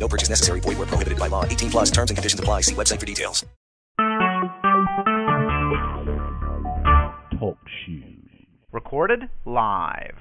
No 0.00 0.08
purchase 0.08 0.30
necessary. 0.30 0.60
Void 0.60 0.78
where 0.78 0.86
prohibited 0.86 1.18
by 1.18 1.28
law. 1.28 1.44
18 1.44 1.70
plus 1.70 1.90
terms 1.90 2.10
and 2.10 2.16
conditions 2.16 2.40
apply. 2.40 2.62
See 2.62 2.74
website 2.74 2.98
for 2.98 3.06
details. 3.06 3.44
Talk 7.38 7.58
shoes. 7.84 8.06
Recorded 8.72 9.28
live. 9.44 10.16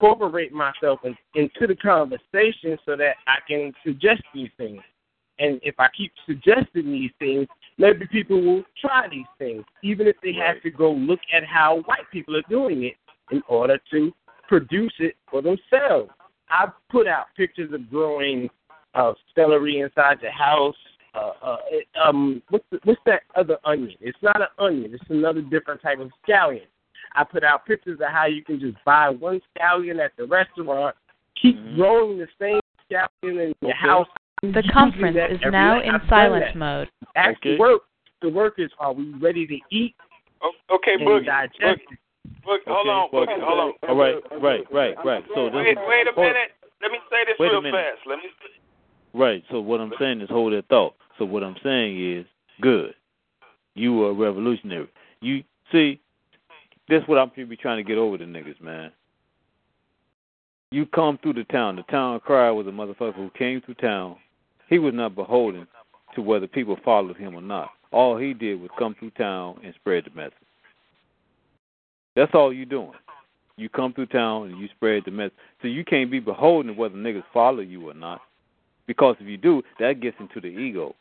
incorporate 0.00 0.52
myself 0.52 1.00
in, 1.04 1.16
into 1.34 1.66
the 1.66 1.76
conversation 1.76 2.76
so 2.84 2.96
that 2.96 3.14
I 3.26 3.36
can 3.48 3.72
suggest 3.84 4.22
these 4.34 4.50
things. 4.56 4.82
And 5.38 5.60
if 5.62 5.74
I 5.78 5.88
keep 5.96 6.12
suggesting 6.26 6.92
these 6.92 7.10
things, 7.18 7.48
maybe 7.78 8.06
people 8.06 8.40
will 8.40 8.64
try 8.80 9.08
these 9.10 9.26
things, 9.38 9.64
even 9.82 10.06
if 10.06 10.16
they 10.22 10.32
have 10.32 10.62
to 10.62 10.70
go 10.70 10.92
look 10.92 11.20
at 11.34 11.44
how 11.44 11.82
white 11.86 12.08
people 12.12 12.36
are 12.36 12.42
doing 12.48 12.84
it 12.84 12.94
in 13.30 13.42
order 13.48 13.78
to 13.90 14.12
produce 14.48 14.92
it 14.98 15.16
for 15.30 15.42
themselves. 15.42 16.10
I've 16.50 16.70
put 16.90 17.06
out 17.06 17.26
pictures 17.36 17.72
of 17.72 17.90
growing 17.90 18.48
uh, 18.94 19.12
celery 19.34 19.80
inside 19.80 20.18
the 20.22 20.30
house. 20.30 20.76
Uh, 21.14 21.32
uh, 21.42 21.56
it, 21.70 21.86
um, 22.02 22.42
what's 22.50 22.64
the, 22.70 22.78
what's 22.84 23.00
that 23.06 23.22
other 23.36 23.58
onion? 23.64 23.94
It's 24.00 24.18
not 24.22 24.40
an 24.40 24.48
onion. 24.58 24.92
It's 24.94 25.04
another 25.10 25.42
different 25.42 25.80
type 25.82 26.00
of 26.00 26.10
scallion. 26.26 26.66
I 27.14 27.22
put 27.24 27.44
out 27.44 27.64
pictures 27.66 28.00
of 28.00 28.08
how 28.12 28.26
you 28.26 28.42
can 28.42 28.58
just 28.58 28.76
buy 28.84 29.08
one 29.10 29.40
scallion 29.56 30.04
at 30.04 30.12
the 30.16 30.26
restaurant, 30.26 30.96
keep 31.40 31.56
Mm-hmm. 31.56 31.76
growing 31.76 32.18
the 32.18 32.26
same 32.40 32.60
scallion 32.90 33.46
in 33.48 33.54
your 33.60 33.74
house. 33.74 34.08
The 34.42 34.62
Keep 34.62 34.72
conference 34.72 34.96
using 35.00 35.14
that 35.14 35.30
is 35.32 35.38
every 35.42 35.52
now 35.52 35.74
night. 35.76 35.84
in 35.86 35.94
I've 35.94 36.08
done 36.08 36.58
mode. 36.58 36.90
Ask 37.16 37.38
Okay. 37.38 37.54
the 37.54 37.60
work. 37.60 37.82
The 38.22 38.28
work 38.28 38.54
is, 38.58 38.70
are 38.78 38.92
we 38.92 39.12
ready 39.14 39.46
to 39.46 39.58
eat 39.70 39.94
Okay, 40.70 40.94
and 40.94 41.02
Boogie. 41.02 41.26
digest? 41.26 41.80
Boogie, 42.46 42.58
Boogie, 42.58 42.60
hold 42.66 42.88
on, 42.88 43.08
Boogie, 43.10 43.40
hold 43.40 43.60
on. 43.60 43.72
All 43.88 43.96
right, 43.96 44.16
right, 44.40 44.64
right, 44.72 44.94
right. 45.04 45.24
So 45.34 45.44
Wait, 45.44 45.76
wait 45.86 46.06
a 46.06 46.20
minute. 46.20 46.52
Let 46.82 46.92
me 46.92 46.98
say 47.10 47.24
this 47.26 47.36
real 47.40 47.62
fast. 47.62 48.00
Let 48.06 48.18
me. 48.18 48.24
Right. 49.14 49.42
So 49.50 49.60
what 49.60 49.80
I'm 49.80 49.92
saying 49.98 50.20
is 50.20 50.28
hold 50.28 50.52
that 50.52 50.68
thought. 50.68 50.94
So 51.18 51.24
what 51.24 51.42
I'm 51.42 51.56
saying 51.62 52.18
is 52.18 52.26
good. 52.60 52.94
You 53.74 54.04
are 54.04 54.10
a 54.10 54.14
revolutionary. 54.14 54.88
You 55.20 55.42
see, 55.72 56.00
that's 56.88 57.06
what 57.08 57.18
I'm 57.18 57.30
be 57.34 57.56
trying 57.56 57.78
to 57.78 57.88
get 57.88 57.98
over 57.98 58.18
to 58.18 58.24
niggas, 58.24 58.60
man. 58.60 58.92
You 60.70 60.86
come 60.86 61.18
through 61.22 61.34
the 61.34 61.44
town. 61.44 61.76
The 61.76 61.82
town 61.84 62.20
crier 62.20 62.52
was 62.52 62.66
a 62.66 62.70
motherfucker 62.70 63.14
who 63.14 63.30
came 63.30 63.60
through 63.60 63.74
town. 63.74 64.16
He 64.68 64.78
was 64.78 64.92
not 64.92 65.14
beholden 65.14 65.66
to 66.14 66.22
whether 66.22 66.46
people 66.46 66.76
followed 66.84 67.16
him 67.16 67.34
or 67.34 67.42
not. 67.42 67.70
All 67.92 68.16
he 68.16 68.34
did 68.34 68.60
was 68.60 68.70
come 68.78 68.94
through 68.98 69.12
town 69.12 69.60
and 69.64 69.72
spread 69.74 70.04
the 70.04 70.10
message. 70.10 70.34
That's 72.16 72.32
all 72.34 72.52
you 72.52 72.66
doing. 72.66 72.92
You 73.56 73.68
come 73.68 73.92
through 73.92 74.06
town 74.06 74.50
and 74.50 74.58
you 74.58 74.68
spread 74.74 75.02
the 75.04 75.10
message. 75.10 75.34
So 75.62 75.68
you 75.68 75.84
can't 75.84 76.10
be 76.10 76.20
beholden 76.20 76.74
to 76.74 76.78
whether 76.78 76.96
niggas 76.96 77.24
follow 77.32 77.60
you 77.60 77.88
or 77.88 77.94
not. 77.94 78.20
Because 78.86 79.16
if 79.20 79.26
you 79.26 79.36
do, 79.36 79.62
that 79.80 80.00
gets 80.00 80.16
into 80.20 80.40
the 80.40 80.48
ego. 80.48 80.94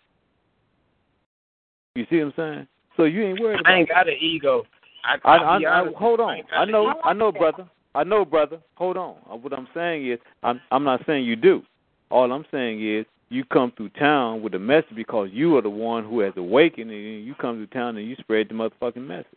You 1.96 2.06
see 2.10 2.18
what 2.18 2.26
I'm 2.26 2.34
saying? 2.38 2.68
So 2.96 3.04
you 3.04 3.24
ain't 3.24 3.40
worried 3.40 3.60
about 3.60 3.72
I 3.72 3.78
ain't 3.78 3.90
got 3.90 4.08
an 4.08 4.18
ego. 4.20 4.64
I, 5.04 5.18
I, 5.26 5.38
I, 5.38 5.82
I, 5.82 5.92
hold 5.98 6.20
on. 6.20 6.42
I 6.56 6.66
know. 6.66 6.94
I 7.04 7.14
know, 7.14 7.32
brother. 7.32 7.68
I 7.96 8.04
know, 8.04 8.26
brother. 8.26 8.60
Hold 8.76 8.98
on. 8.98 9.18
Uh, 9.30 9.36
What 9.36 9.54
I'm 9.54 9.68
saying 9.74 10.10
is, 10.10 10.20
I'm 10.42 10.62
I'm 10.72 10.84
not 10.84 11.02
saying 11.06 11.26
you 11.26 11.36
do. 11.36 11.62
All 12.10 12.32
I'm 12.32 12.46
saying 12.52 12.86
is, 12.88 13.06
you 13.30 13.44
come 13.46 13.74
through 13.76 13.90
town 13.90 14.42
with 14.42 14.54
a 14.54 14.60
message 14.60 14.96
because 14.96 15.30
you 15.32 15.58
are 15.58 15.62
the 15.62 15.70
one 15.70 16.04
who 16.04 16.20
has 16.22 16.34
awakened, 16.38 16.92
and 16.92 17.26
you 17.26 17.36
come 17.36 17.58
through 17.58 17.68
town 17.68 17.98
and 17.98 18.08
you 18.08 18.16
spread 18.20 18.50
the 18.50 18.54
motherfucking 18.54 19.06
message. 19.06 19.28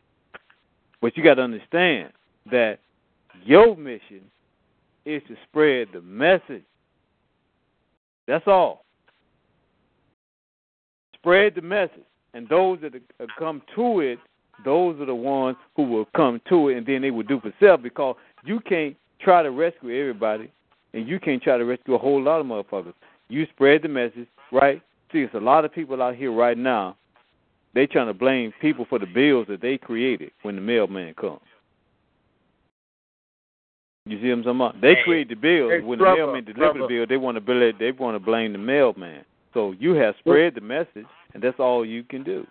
But 1.01 1.17
you 1.17 1.23
got 1.23 1.35
to 1.35 1.43
understand 1.43 2.13
that 2.51 2.79
your 3.45 3.77
mission 3.77 4.23
is 5.05 5.23
to 5.29 5.37
spread 5.49 5.89
the 5.93 6.01
message. 6.01 6.65
That's 8.27 8.47
all. 8.47 8.85
Spread 11.15 11.55
the 11.55 11.63
message, 11.63 12.05
and 12.35 12.49
those 12.49 12.79
that 12.83 12.93
come 13.39 13.63
to 13.75 14.01
it 14.01 14.19
those 14.65 14.99
are 15.01 15.07
the 15.07 15.15
ones 15.15 15.57
who 15.75 15.83
will 15.83 16.07
come 16.17 16.41
to 16.49 16.69
it 16.69 16.79
and 16.79 16.87
then 16.87 17.03
they 17.03 17.11
will 17.11 17.23
do 17.23 17.41
for 17.41 17.53
self 17.61 17.83
because 17.83 18.17
you 18.45 18.61
can't 18.61 18.97
try 19.21 19.43
to 19.43 19.51
rescue 19.51 20.01
everybody 20.01 20.51
and 20.95 21.07
you 21.09 21.21
can't 21.21 21.43
try 21.43 21.59
to 21.59 21.65
rescue 21.65 21.95
a 21.95 21.99
whole 21.99 22.23
lot 22.23 22.41
of 22.41 22.47
motherfuckers. 22.47 22.95
You 23.29 23.47
spread 23.53 23.83
the 23.83 23.89
message, 23.89 24.29
right? 24.53 24.81
See, 25.13 25.19
it's 25.19 25.35
a 25.35 25.39
lot 25.39 25.65
of 25.65 25.73
people 25.73 26.03
out 26.03 26.17
here 26.17 26.33
right 26.33 26.57
now. 26.57 26.97
They 27.77 27.87
trying 27.87 28.07
to 28.07 28.15
blame 28.15 28.55
people 28.59 28.87
for 28.89 28.99
the 28.99 29.05
bills 29.05 29.49
that 29.51 29.61
they 29.61 29.77
created 29.77 30.31
when 30.41 30.55
the 30.55 30.63
mailman 30.63 31.13
comes. 31.13 31.41
You 34.07 34.19
see 34.19 34.29
what 34.29 34.33
I'm 34.33 34.43
talking 34.45 34.61
about? 34.61 34.81
They 34.81 34.95
Hey, 34.95 35.03
create 35.03 35.29
the 35.29 35.35
bills. 35.35 35.73
hey, 35.73 35.81
when 35.81 35.99
brother, 35.99 36.23
the 36.23 36.27
mailman 36.27 36.45
deliver 36.45 36.79
the 36.79 36.87
bill, 36.87 37.07
they 37.07 37.19
want 37.19 37.37
to 37.37 37.61
it, 37.61 37.79
they 37.79 37.93
want 37.93 38.15
to 38.15 38.19
blame 38.19 38.53
the 38.53 38.59
mailman. 38.59 39.27
So 39.53 39.73
you 39.73 39.93
have 39.93 40.15
spread 40.21 40.55
the 40.55 40.63
message, 40.63 41.05
and 41.35 41.43
that's 41.43 41.61
all 41.61 41.85
you 41.85 42.03
can 42.03 42.23
do. 42.23 42.47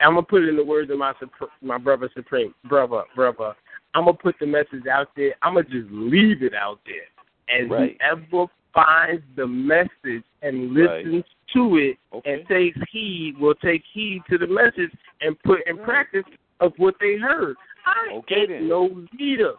I'm 0.00 0.14
gonna 0.14 0.22
put 0.22 0.42
it 0.42 0.48
in 0.48 0.56
the 0.56 0.64
words 0.64 0.90
of 0.90 0.96
my 0.96 1.12
my 1.60 1.76
brother 1.76 2.08
supreme, 2.14 2.54
brother, 2.66 3.02
brother. 3.14 3.54
I'm 3.94 4.06
gonna 4.06 4.16
put 4.16 4.36
the 4.40 4.46
message 4.46 4.86
out 4.90 5.08
there. 5.16 5.34
I'm 5.42 5.52
gonna 5.52 5.68
just 5.68 5.90
leave 5.90 6.42
it 6.42 6.54
out 6.54 6.80
there, 6.86 7.08
and 7.54 7.70
Right. 7.70 8.00
whoever 8.00 8.50
finds 8.72 9.22
the 9.36 9.46
message 9.46 10.24
and 10.40 10.72
listens 10.72 11.24
to 11.54 11.76
it 11.76 11.96
Okay. 12.12 12.32
and 12.34 12.48
takes 12.48 12.78
heed 12.92 13.34
will 13.38 13.54
take 13.56 13.82
heed 13.92 14.22
to 14.30 14.38
the 14.38 14.46
message 14.46 14.90
and 15.20 15.38
put 15.42 15.60
in 15.66 15.78
practice 15.78 16.24
of 16.60 16.72
what 16.76 16.94
they 17.00 17.16
heard. 17.16 17.56
I 17.86 18.12
Okay, 18.14 18.34
ain't 18.40 18.48
then. 18.50 18.68
no 18.68 18.90
leader. 19.18 19.54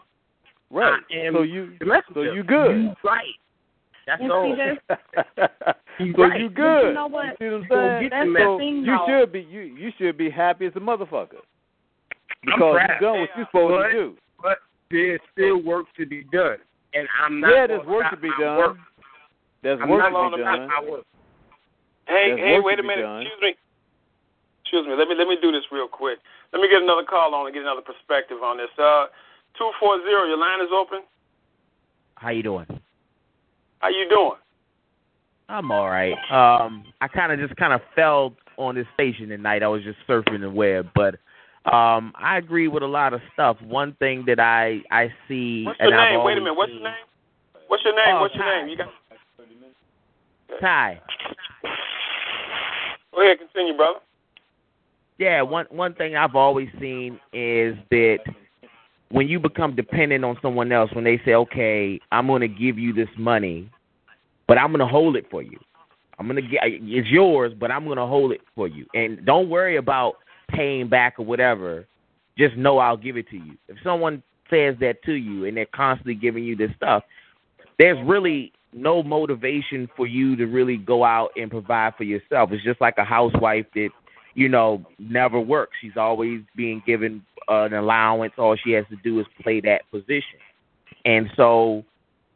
Right. 0.69 1.01
I 1.11 1.15
am 1.27 1.33
so 1.33 1.41
you 1.41 1.73
the 1.79 1.85
messenger. 1.85 2.13
so 2.13 2.21
you 2.21 2.43
good. 2.43 2.71
You 2.77 2.93
right. 3.03 3.25
That's 4.07 4.21
And 4.21 4.31
all. 4.31 4.51
see, 4.51 4.55
there's- 4.55 5.49
You 5.99 6.13
so 6.15 6.23
right. 6.23 6.39
you 6.41 6.49
But 6.49 6.55
good. 6.55 6.87
you 6.87 6.93
know 6.93 7.07
what? 7.07 7.37
see 7.37 7.45
what 7.45 7.53
I'm 7.53 7.67
saying? 7.69 8.09
That's 8.09 8.25
the 8.27 8.33
the 8.33 8.39
so 8.43 8.57
thing, 8.57 8.85
you 8.85 8.97
should 9.07 9.31
be 9.31 9.41
you 9.41 9.61
you 9.61 9.91
should 9.97 10.17
be 10.17 10.29
happy 10.29 10.65
as 10.65 10.73
a 10.75 10.79
motherfucker 10.79 11.41
because 12.45 12.75
proud. 12.75 12.89
you've 12.89 13.01
done 13.01 13.19
what 13.19 13.29
you're 13.35 13.45
supposed 13.47 13.71
But- 13.73 13.87
to 13.87 13.91
do. 13.93 14.17
but 14.41 14.57
there's 14.89 15.19
still 15.31 15.61
work 15.61 15.85
to 15.97 16.05
be 16.05 16.23
done, 16.31 16.57
and 16.93 17.07
I'm 17.23 17.39
not. 17.39 17.51
Yeah, 17.53 17.67
there's 17.67 17.85
work 17.85 18.09
to 18.11 18.17
be 18.17 18.29
my 18.29 18.37
done. 18.39 18.57
Work. 18.57 18.77
There's 19.61 19.79
I'm 19.81 19.89
work 19.89 19.99
not 19.99 20.09
to 20.09 20.13
gonna 20.13 20.37
be 20.37 20.43
stop 20.43 20.57
done. 20.85 21.01
My 22.07 22.13
work. 22.13 22.19
Hey, 22.19 22.35
There's 22.35 22.39
hey, 22.39 22.59
wait 22.59 22.79
a 22.79 22.83
minute. 22.83 23.03
done. 23.03 23.21
Excuse 23.21 23.41
me. 23.41 23.55
Excuse 24.63 24.87
me. 24.87 24.95
Let 24.95 25.07
me 25.07 25.15
let 25.17 25.27
me 25.27 25.37
do 25.41 25.51
this 25.51 25.63
real 25.71 25.87
quick. 25.87 26.19
Let 26.53 26.61
me 26.61 26.69
get 26.69 26.81
another 26.81 27.03
call 27.03 27.35
on 27.35 27.45
and 27.45 27.53
get 27.53 27.63
another 27.63 27.81
perspective 27.81 28.43
on 28.43 28.57
this. 28.57 28.71
Uh, 28.77 29.07
two 29.57 29.71
four 29.79 29.99
zero. 30.03 30.25
Your 30.25 30.37
line 30.37 30.61
is 30.61 30.71
open. 30.73 31.01
How 32.15 32.29
you 32.29 32.43
doing? 32.43 32.67
How 33.79 33.89
you 33.89 34.07
doing? 34.09 34.39
I'm 35.49 35.71
all 35.71 35.89
right. 35.89 36.15
Um, 36.31 36.85
I 37.01 37.07
kind 37.07 37.31
of 37.33 37.39
just 37.39 37.57
kind 37.59 37.73
of 37.73 37.81
fell 37.95 38.33
on 38.57 38.75
this 38.75 38.85
station 38.93 39.27
tonight. 39.27 39.63
I 39.63 39.67
was 39.67 39.83
just 39.83 39.97
surfing 40.07 40.39
the 40.39 40.49
web, 40.49 40.87
but 40.95 41.15
um, 41.65 42.13
I 42.15 42.37
agree 42.37 42.67
with 42.67 42.83
a 42.83 42.87
lot 42.87 43.13
of 43.13 43.21
stuff. 43.33 43.57
One 43.61 43.93
thing 43.99 44.23
that 44.27 44.39
I 44.39 44.81
I 44.91 45.11
see, 45.27 45.65
What's 45.65 45.79
and 45.81 45.89
your 45.89 45.99
I've 45.99 46.13
name? 46.13 46.23
Wait 46.23 46.37
a 46.37 46.41
minute. 46.41 46.53
What's 46.53 46.71
your 46.71 46.83
name? 46.83 47.05
What's 47.67 47.83
your 47.83 47.95
name? 47.95 48.15
Oh, 48.15 48.21
What's 48.21 48.35
your 48.35 48.43
Ty. 48.45 48.61
name? 48.61 48.69
You 48.69 48.77
got. 48.77 48.87
Ty. 50.59 51.01
Go 53.13 53.21
ahead. 53.21 53.37
Continue, 53.39 53.75
brother. 53.75 53.99
Yeah, 55.17 55.43
one 55.43 55.67
one 55.69 55.93
thing 55.93 56.15
I've 56.15 56.35
always 56.35 56.67
seen 56.79 57.19
is 57.31 57.75
that 57.91 58.17
when 59.11 59.27
you 59.27 59.39
become 59.39 59.75
dependent 59.75 60.25
on 60.25 60.37
someone 60.41 60.71
else, 60.71 60.89
when 60.93 61.03
they 61.03 61.21
say, 61.23 61.35
"Okay, 61.35 61.99
I'm 62.11 62.25
going 62.27 62.41
to 62.41 62.47
give 62.47 62.79
you 62.79 62.93
this 62.93 63.09
money, 63.17 63.69
but 64.47 64.57
I'm 64.57 64.69
going 64.69 64.79
to 64.79 64.87
hold 64.87 65.15
it 65.15 65.25
for 65.29 65.43
you. 65.43 65.59
I'm 66.17 66.27
going 66.27 66.41
to 66.41 66.49
get 66.49 66.61
it's 66.63 67.07
yours, 67.07 67.53
but 67.59 67.69
I'm 67.69 67.85
going 67.85 67.97
to 67.97 68.05
hold 68.05 68.31
it 68.31 68.41
for 68.55 68.67
you, 68.67 68.85
and 68.93 69.23
don't 69.25 69.49
worry 69.49 69.77
about 69.77 70.15
paying 70.49 70.89
back 70.89 71.19
or 71.19 71.25
whatever. 71.25 71.85
Just 72.37 72.55
know 72.57 72.79
I'll 72.79 72.97
give 72.97 73.17
it 73.17 73.29
to 73.29 73.35
you." 73.35 73.57
If 73.67 73.77
someone 73.83 74.23
says 74.49 74.75
that 74.79 75.03
to 75.05 75.13
you 75.13 75.45
and 75.45 75.55
they're 75.55 75.65
constantly 75.67 76.15
giving 76.15 76.43
you 76.43 76.55
this 76.55 76.71
stuff, 76.75 77.03
there's 77.77 77.97
really 78.07 78.53
no 78.73 79.03
motivation 79.03 79.89
for 79.95 80.07
you 80.07 80.35
to 80.37 80.45
really 80.45 80.77
go 80.77 81.03
out 81.03 81.31
and 81.35 81.51
provide 81.51 81.95
for 81.95 82.03
yourself. 82.03 82.51
It's 82.51 82.63
just 82.63 82.79
like 82.81 82.97
a 82.97 83.03
housewife 83.03 83.65
that 83.75 83.89
you 84.33 84.49
know, 84.49 84.85
never 84.99 85.39
works. 85.39 85.73
She's 85.81 85.97
always 85.97 86.41
being 86.55 86.81
given 86.85 87.23
an 87.47 87.73
allowance. 87.73 88.33
All 88.37 88.55
she 88.55 88.71
has 88.71 88.85
to 88.89 88.95
do 88.97 89.19
is 89.19 89.25
play 89.41 89.59
that 89.61 89.89
position. 89.91 90.39
And 91.05 91.29
so, 91.35 91.83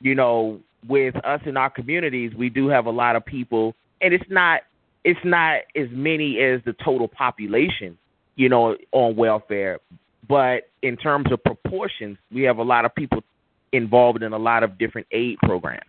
you 0.01 0.15
know, 0.15 0.59
with 0.87 1.15
us 1.25 1.41
in 1.45 1.57
our 1.57 1.69
communities, 1.69 2.33
we 2.35 2.49
do 2.49 2.67
have 2.67 2.85
a 2.85 2.91
lot 2.91 3.15
of 3.15 3.25
people, 3.25 3.75
and 4.01 4.13
it's 4.13 4.29
not 4.29 4.61
it's 5.03 5.19
not 5.23 5.61
as 5.75 5.87
many 5.91 6.39
as 6.39 6.61
the 6.65 6.73
total 6.83 7.07
population, 7.07 7.97
you 8.35 8.49
know, 8.49 8.75
on 8.91 9.15
welfare. 9.15 9.79
But 10.27 10.69
in 10.81 10.97
terms 10.97 11.31
of 11.31 11.43
proportions, 11.43 12.17
we 12.31 12.41
have 12.43 12.57
a 12.57 12.63
lot 12.63 12.85
of 12.85 12.95
people 12.95 13.23
involved 13.71 14.23
in 14.23 14.33
a 14.33 14.37
lot 14.37 14.63
of 14.63 14.79
different 14.79 15.05
aid 15.11 15.37
programs. 15.43 15.83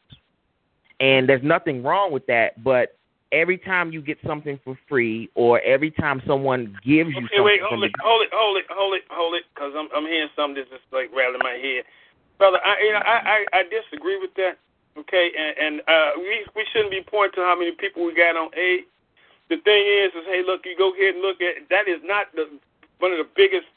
And 1.01 1.29
there's 1.29 1.43
nothing 1.43 1.83
wrong 1.83 2.11
with 2.11 2.27
that, 2.27 2.63
but 2.65 2.97
every 3.33 3.59
time 3.59 3.93
you 3.93 4.01
get 4.01 4.19
something 4.27 4.59
for 4.65 4.79
free 4.89 5.29
or 5.35 5.61
every 5.61 5.91
time 5.91 6.23
someone 6.27 6.73
gives 6.85 7.11
you 7.11 7.27
okay, 7.27 7.37
something 7.37 7.45
wait, 7.45 7.61
hold 7.61 7.83
the 7.83 7.87
it, 7.87 7.93
hold 8.01 8.23
it, 8.23 8.31
hold 8.33 8.57
it, 8.57 8.65
hold 8.71 8.95
it, 8.95 9.05
hold 9.11 9.35
it, 9.35 9.45
because 9.53 9.73
I'm 9.77 9.89
I'm 9.95 10.07
hearing 10.07 10.31
something 10.37 10.57
that's 10.57 10.71
just 10.71 10.87
like 10.93 11.11
rattling 11.13 11.43
my 11.43 11.59
head, 11.59 11.85
brother. 12.39 12.59
I 12.65 12.81
you 12.81 12.93
know 12.93 13.03
I 13.05 13.45
I, 13.53 13.61
I 13.61 13.61
disagree 13.69 14.19
with 14.19 14.35
that. 14.37 14.59
Okay, 14.97 15.29
and 15.37 15.53
and 15.61 15.75
uh, 15.85 16.17
we 16.17 16.47
we 16.57 16.65
shouldn't 16.73 16.91
be 16.91 17.05
pointing 17.05 17.37
to 17.37 17.45
how 17.45 17.59
many 17.59 17.73
people 17.77 18.07
we 18.07 18.17
got 18.17 18.37
on 18.37 18.49
aid. 18.57 18.89
The 19.53 19.61
thing 19.61 19.85
is, 19.85 20.17
is 20.17 20.25
hey, 20.27 20.41
look, 20.41 20.65
you 20.65 20.73
go 20.73 20.97
ahead 20.97 21.21
and 21.21 21.23
look 21.23 21.39
at 21.45 21.69
that 21.69 21.87
is 21.87 22.01
not 22.03 22.33
the 22.33 22.49
one 22.99 23.13
of 23.13 23.21
the 23.21 23.29
biggest. 23.37 23.69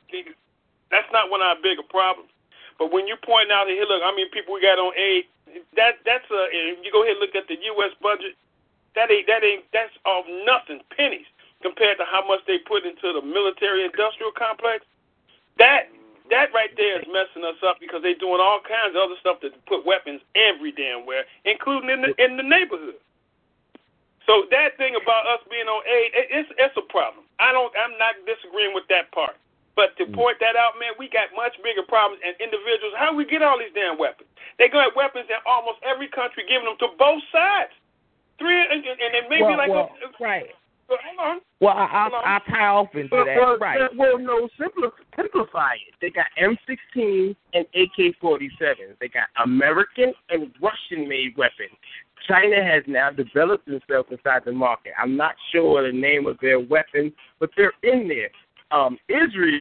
That's 0.89 1.11
not 1.11 1.29
one 1.29 1.41
of 1.41 1.51
our 1.51 1.59
bigger 1.61 1.83
problems. 1.83 2.31
But 2.79 2.95
when 2.95 3.05
you 3.05 3.19
point 3.19 3.51
out, 3.51 3.67
hey, 3.67 3.83
look, 3.83 4.01
how 4.01 4.15
many 4.15 4.31
people 4.31 4.55
we 4.55 4.63
got 4.63 4.79
on 4.79 4.95
aid, 4.95 5.27
that 5.75 6.01
that's 6.05 6.27
a. 6.31 6.41
And 6.51 6.83
you 6.83 6.91
go 6.91 7.03
ahead 7.03 7.17
and 7.17 7.23
look 7.23 7.35
at 7.35 7.47
the 7.47 7.57
U.S. 7.77 7.93
budget. 8.01 8.35
That 8.95 9.11
ain't 9.11 9.27
that 9.27 9.43
ain't 9.43 9.65
that's 9.73 9.93
all 10.05 10.23
nothing 10.45 10.81
pennies 10.95 11.27
compared 11.61 11.97
to 11.99 12.05
how 12.07 12.25
much 12.25 12.39
they 12.47 12.57
put 12.59 12.85
into 12.85 13.13
the 13.13 13.21
military 13.21 13.85
industrial 13.85 14.31
complex. 14.33 14.85
That 15.57 15.91
that 16.29 16.53
right 16.53 16.71
there 16.77 17.01
is 17.01 17.07
messing 17.09 17.43
us 17.43 17.57
up 17.65 17.77
because 17.81 18.01
they're 18.01 18.17
doing 18.17 18.41
all 18.41 18.61
kinds 18.61 18.95
of 18.95 19.01
other 19.01 19.17
stuff 19.19 19.41
to 19.41 19.49
put 19.65 19.85
weapons 19.85 20.21
every 20.37 20.71
damn 20.71 21.05
where, 21.05 21.25
including 21.45 21.89
in 21.89 22.01
the 22.01 22.11
in 22.17 22.37
the 22.37 22.45
neighborhood. 22.45 23.01
So 24.25 24.45
that 24.53 24.77
thing 24.77 24.93
about 24.93 25.25
us 25.25 25.41
being 25.49 25.65
on 25.65 25.81
aid, 25.89 26.11
it, 26.13 26.27
it's 26.29 26.49
it's 26.57 26.77
a 26.77 26.85
problem. 26.89 27.25
I 27.41 27.51
don't 27.51 27.73
I'm 27.75 27.97
not 27.97 28.15
disagreeing 28.29 28.73
with 28.73 28.85
that 28.89 29.11
part. 29.11 29.35
But 29.75 29.95
to 29.97 30.05
mm. 30.05 30.15
point 30.15 30.37
that 30.39 30.55
out, 30.55 30.75
man, 30.79 30.97
we 30.99 31.09
got 31.09 31.31
much 31.35 31.55
bigger 31.63 31.85
problems 31.85 32.19
and 32.25 32.35
individuals. 32.39 32.93
How 32.97 33.13
we 33.15 33.25
get 33.25 33.41
all 33.41 33.57
these 33.57 33.73
damn 33.73 33.97
weapons? 33.97 34.27
They 34.57 34.67
got 34.67 34.95
weapons 34.95 35.29
in 35.29 35.39
almost 35.47 35.79
every 35.87 36.09
country, 36.11 36.43
giving 36.49 36.67
them 36.67 36.79
to 36.83 36.91
both 36.99 37.23
sides. 37.31 37.71
Three 38.39 38.55
and, 38.55 38.83
and 38.83 39.11
it 39.15 39.27
may 39.27 39.43
well, 39.43 39.51
be 39.51 39.55
like 39.55 39.69
well, 39.69 39.91
a, 39.91 40.23
right. 40.23 40.51
Hold 40.89 41.19
on. 41.19 41.41
Well, 41.59 41.75
I, 41.75 41.85
I'll, 41.85 42.15
I'll 42.25 42.39
tie 42.49 42.67
off 42.67 42.87
into 42.93 43.09
Well, 43.11 43.25
that. 43.25 43.37
well, 43.37 43.57
right. 43.57 43.79
well, 43.95 44.17
no, 44.17 44.49
simpli- 44.59 44.91
simplify 45.15 45.73
it. 45.73 45.93
They 46.01 46.09
got 46.09 46.25
M16 46.41 47.35
and 47.53 47.65
AK-47s. 47.75 48.97
They 48.99 49.07
got 49.07 49.27
American 49.43 50.13
and 50.29 50.51
Russian-made 50.61 51.37
weapons. 51.37 51.77
China 52.27 52.63
has 52.63 52.83
now 52.87 53.11
developed 53.11 53.65
themselves 53.65 54.09
inside 54.11 54.43
the 54.45 54.51
market. 54.51 54.93
I'm 55.01 55.15
not 55.15 55.35
sure 55.51 55.85
the 55.85 55.95
name 55.95 56.27
of 56.27 56.37
their 56.41 56.59
weapon, 56.59 57.13
but 57.39 57.49
they're 57.55 57.73
in 57.83 58.07
there. 58.07 58.29
Um, 58.71 58.97
Israel 59.09 59.59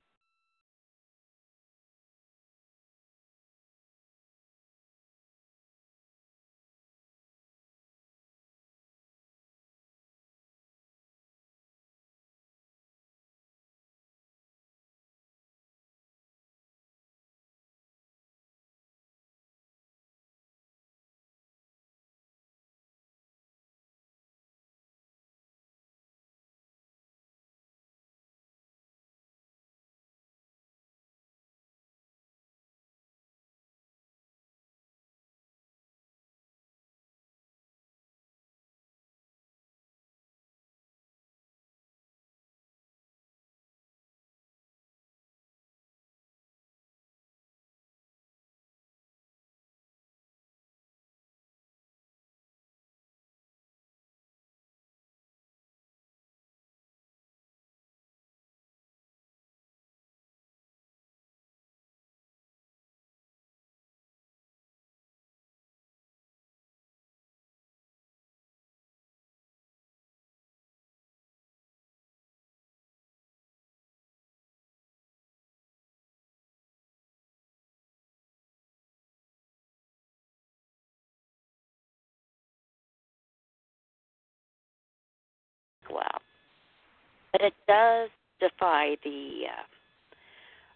But 87.32 87.42
it 87.42 87.54
does 87.66 88.10
defy 88.40 88.96
the. 89.04 89.42
Uh, 89.48 89.62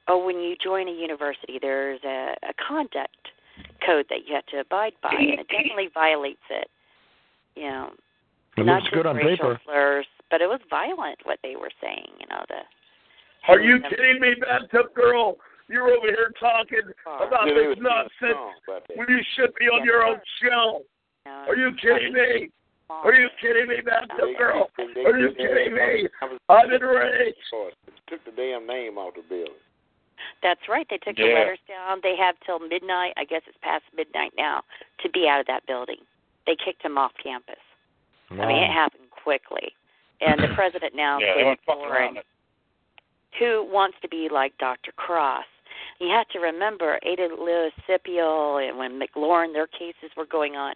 oh, 0.08 0.24
when 0.24 0.38
you 0.40 0.54
join 0.62 0.88
a 0.88 0.92
university, 0.92 1.58
there's 1.60 2.00
a, 2.04 2.34
a 2.42 2.52
conduct 2.66 3.16
code 3.84 4.06
that 4.10 4.26
you 4.26 4.34
have 4.34 4.46
to 4.46 4.60
abide 4.60 4.92
by, 5.02 5.10
and 5.18 5.40
it 5.40 5.48
definitely 5.48 5.88
violates 5.94 6.42
it. 6.50 6.68
You 7.54 7.64
know, 7.64 7.90
It 8.56 8.64
not 8.64 8.74
looks 8.82 8.84
just 8.86 8.94
good 8.94 9.06
on 9.06 9.16
racial 9.16 9.36
paper. 9.56 9.60
slurs, 9.64 10.06
but 10.30 10.40
it 10.40 10.46
was 10.46 10.60
violent 10.70 11.18
what 11.24 11.38
they 11.42 11.56
were 11.56 11.70
saying. 11.82 12.06
You 12.20 12.26
know, 12.30 12.42
the. 12.48 12.60
Are 13.48 13.60
you 13.60 13.80
kidding 13.90 14.20
me, 14.20 14.34
bathtub 14.40 14.94
girl? 14.94 15.36
You're 15.68 15.88
over 15.88 16.06
here 16.06 16.32
talking 16.38 16.80
about 17.06 17.46
this 17.46 17.76
nonsense 17.80 18.12
strong 18.62 18.80
when 18.94 19.06
you 19.08 19.20
should 19.34 19.50
be 19.58 19.66
on 19.66 19.84
your 19.84 20.04
own 20.04 20.20
show. 20.42 20.82
No, 21.24 21.30
Are 21.48 21.56
you 21.56 21.70
kidding 21.80 22.12
me? 22.12 22.50
Are 23.04 23.14
you 23.14 23.28
kidding 23.40 23.68
me, 23.68 23.80
bathtub 23.80 24.18
They- 24.20 24.34
girl? 24.34 24.70
they- 24.76 24.86
they- 24.86 25.04
Are 25.04 25.18
you 25.18 25.32
kidding 25.34 25.74
me? 25.74 26.08
I 26.20 26.24
was- 26.26 26.40
I'm 26.48 26.72
enraged. 26.72 27.38
Took 28.06 28.24
the 28.24 28.32
damn 28.32 28.66
name 28.66 28.98
off 28.98 29.14
the 29.14 29.22
building. 29.22 29.54
That's 30.42 30.68
right. 30.68 30.86
They 30.88 30.98
took 30.98 31.16
the 31.16 31.32
letters 31.34 31.58
down. 31.66 32.00
They 32.02 32.14
have 32.16 32.38
till 32.40 32.58
midnight. 32.58 33.14
I 33.16 33.24
guess 33.24 33.42
it's 33.46 33.56
past 33.58 33.84
midnight 33.96 34.32
now 34.36 34.62
to 34.98 35.08
be 35.08 35.28
out 35.28 35.40
of 35.40 35.46
that 35.46 35.66
building. 35.66 35.98
They 36.46 36.56
kicked 36.56 36.82
him 36.82 36.98
off 36.98 37.12
campus. 37.22 37.58
I 38.30 38.34
mean, 38.46 38.62
it 38.62 38.70
happened 38.70 39.10
quickly. 39.10 39.74
And 40.20 40.40
the 40.40 40.48
president 40.54 40.94
now 40.94 41.18
Yeah, 41.18 41.26
they 41.34 41.40
David 41.40 41.46
went 41.46 41.60
fucking 41.66 41.84
around 41.84 42.14
Warren, 42.14 42.24
who 43.38 43.64
wants 43.64 43.98
to 44.02 44.08
be 44.08 44.28
like 44.28 44.56
Dr. 44.58 44.92
Cross. 44.92 45.46
You 45.98 46.08
have 46.08 46.28
to 46.28 46.38
remember 46.40 46.98
Ada 47.02 47.34
Lois 47.38 47.72
Sipuel 47.88 48.66
and 48.66 48.78
when 48.78 49.00
McLaurin, 49.00 49.52
their 49.52 49.66
cases 49.66 50.10
were 50.16 50.26
going 50.26 50.56
on, 50.56 50.74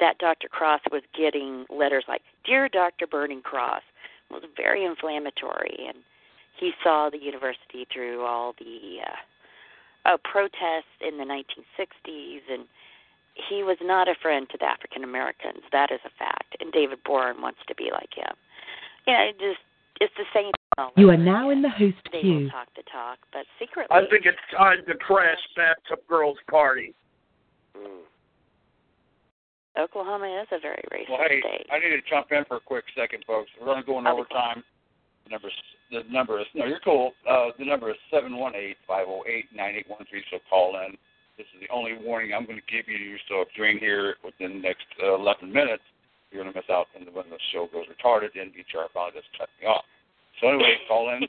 that 0.00 0.18
Dr. 0.18 0.48
Cross 0.48 0.80
was 0.90 1.02
getting 1.16 1.66
letters 1.70 2.04
like, 2.08 2.22
Dear 2.44 2.68
Dr. 2.68 3.06
Burning 3.06 3.42
Cross. 3.42 3.82
It 4.30 4.34
was 4.34 4.42
very 4.56 4.84
inflammatory. 4.84 5.86
And 5.88 5.98
he 6.58 6.72
saw 6.82 7.10
the 7.10 7.22
university 7.22 7.86
through 7.92 8.24
all 8.24 8.54
the 8.58 8.98
uh, 9.06 10.10
uh, 10.14 10.16
protests 10.24 10.90
in 11.00 11.18
the 11.18 11.24
1960s, 11.24 12.40
and 12.50 12.64
he 13.48 13.62
was 13.62 13.76
not 13.82 14.08
a 14.08 14.14
friend 14.20 14.48
to 14.50 14.58
the 14.58 14.64
African 14.66 15.04
Americans. 15.04 15.60
That 15.72 15.90
is 15.90 16.00
a 16.04 16.10
fact. 16.18 16.56
And 16.60 16.72
David 16.72 16.98
Boren 17.04 17.40
wants 17.42 17.60
to 17.68 17.74
be 17.74 17.90
like 17.92 18.14
him. 18.14 18.34
You 19.06 19.12
know, 19.12 19.20
it 19.20 19.38
just 19.38 19.60
it's 20.00 20.14
the 20.16 20.24
same. 20.34 20.50
all 20.78 20.92
You 20.96 21.10
are 21.10 21.16
now 21.16 21.50
in 21.50 21.62
the 21.62 21.70
host 21.70 21.96
They 22.12 22.20
queue. 22.20 22.34
will 22.34 22.50
talk 22.50 22.68
the 22.76 22.82
talk, 22.90 23.18
but 23.32 23.46
secretly, 23.58 23.94
I 23.96 24.08
think 24.10 24.24
it's 24.26 24.38
time 24.56 24.78
to 24.86 24.94
crash 24.94 25.38
bathtub 25.56 26.00
girl's 26.08 26.38
party. 26.50 26.94
Mm. 27.76 28.02
Oklahoma 29.78 30.26
is 30.42 30.48
a 30.52 30.60
very 30.60 30.82
racist 30.92 31.10
Well, 31.10 31.18
hey, 31.26 31.40
state. 31.40 31.66
I 31.70 31.78
need 31.78 31.90
to 31.90 32.02
jump 32.08 32.30
in 32.30 32.44
for 32.46 32.56
a 32.56 32.60
quick 32.60 32.84
second, 32.96 33.24
folks. 33.26 33.50
We're 33.60 33.70
only 33.70 33.82
going 33.82 34.06
I'll 34.06 34.16
be 34.16 34.22
overtime. 34.22 34.62
The 35.26 35.30
number, 35.30 35.50
the 35.90 36.02
number 36.12 36.40
is 36.40 36.46
no, 36.54 36.66
you're 36.66 36.84
cool. 36.84 37.12
Uh, 37.28 37.50
the 37.58 37.64
number 37.64 37.90
is 37.90 37.96
seven 38.10 38.36
one 38.36 38.54
eight 38.54 38.76
five 38.86 39.06
zero 39.06 39.22
eight 39.26 39.46
nine 39.54 39.74
eight 39.74 39.88
one 39.88 40.04
three. 40.08 40.22
So 40.30 40.38
call 40.48 40.78
in. 40.86 40.94
This 41.36 41.46
is 41.56 41.66
the 41.66 41.72
only 41.74 41.98
warning 41.98 42.30
I'm 42.30 42.46
going 42.46 42.60
to 42.62 42.70
give 42.70 42.86
you. 42.86 43.16
So 43.28 43.42
if 43.42 43.48
you're 43.56 43.66
in 43.66 43.78
here 43.78 44.14
within 44.22 44.62
the 44.62 44.62
next 44.62 44.86
uh, 45.02 45.18
11 45.18 45.50
minutes, 45.50 45.82
you're 46.30 46.44
going 46.44 46.54
to 46.54 46.56
miss 46.56 46.70
out 46.70 46.86
when 46.94 47.04
the, 47.06 47.10
when 47.10 47.26
the 47.26 47.42
show 47.50 47.66
goes 47.72 47.90
retarded. 47.90 48.38
And 48.38 48.54
BTR 48.54 48.86
probably 48.94 49.18
just 49.18 49.34
cut 49.34 49.50
me 49.58 49.66
off. 49.66 49.82
So 50.40 50.48
anyway, 50.54 50.78
call 50.86 51.10
in 51.10 51.26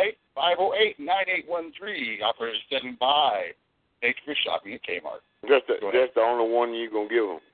eight 0.00 0.16
five 0.34 0.56
zero 0.56 0.72
eight 0.72 0.96
nine 0.98 1.28
eight 1.28 1.44
one 1.48 1.72
three. 1.76 2.22
Operator 2.22 2.56
standing 2.68 2.96
by. 2.98 3.52
Thanks 4.00 4.18
for 4.24 4.34
shopping 4.44 4.72
at 4.72 4.80
Kmart. 4.80 5.20
That's 5.44 5.66
the, 5.68 5.76
that's 5.92 6.14
the 6.14 6.22
only 6.22 6.48
one 6.48 6.72
you're 6.72 6.90
gonna 6.90 7.08
give 7.08 7.26
them. 7.28 7.44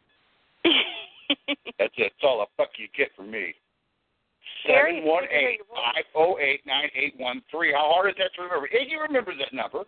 That's 1.78 1.94
it. 1.96 2.12
That's 2.12 2.25
all 2.25 2.38
the 2.40 2.46
fuck 2.56 2.70
you 2.78 2.88
get 2.96 3.08
from 3.16 3.30
me. 3.30 3.54
Seven 4.66 5.04
one 5.04 5.25
eight 5.30 5.60
five 5.70 6.04
zero 6.12 6.37
eight 6.40 6.60
nine 6.66 6.90
eight 6.94 7.14
one 7.18 7.42
three. 7.50 7.72
How 7.72 7.90
hard 7.94 8.08
is 8.10 8.16
that 8.18 8.30
to 8.37 8.42
remember? 8.42 8.68
Iggy 8.68 8.98
remembers 9.00 9.37
that 9.38 9.52
number. 9.54 9.84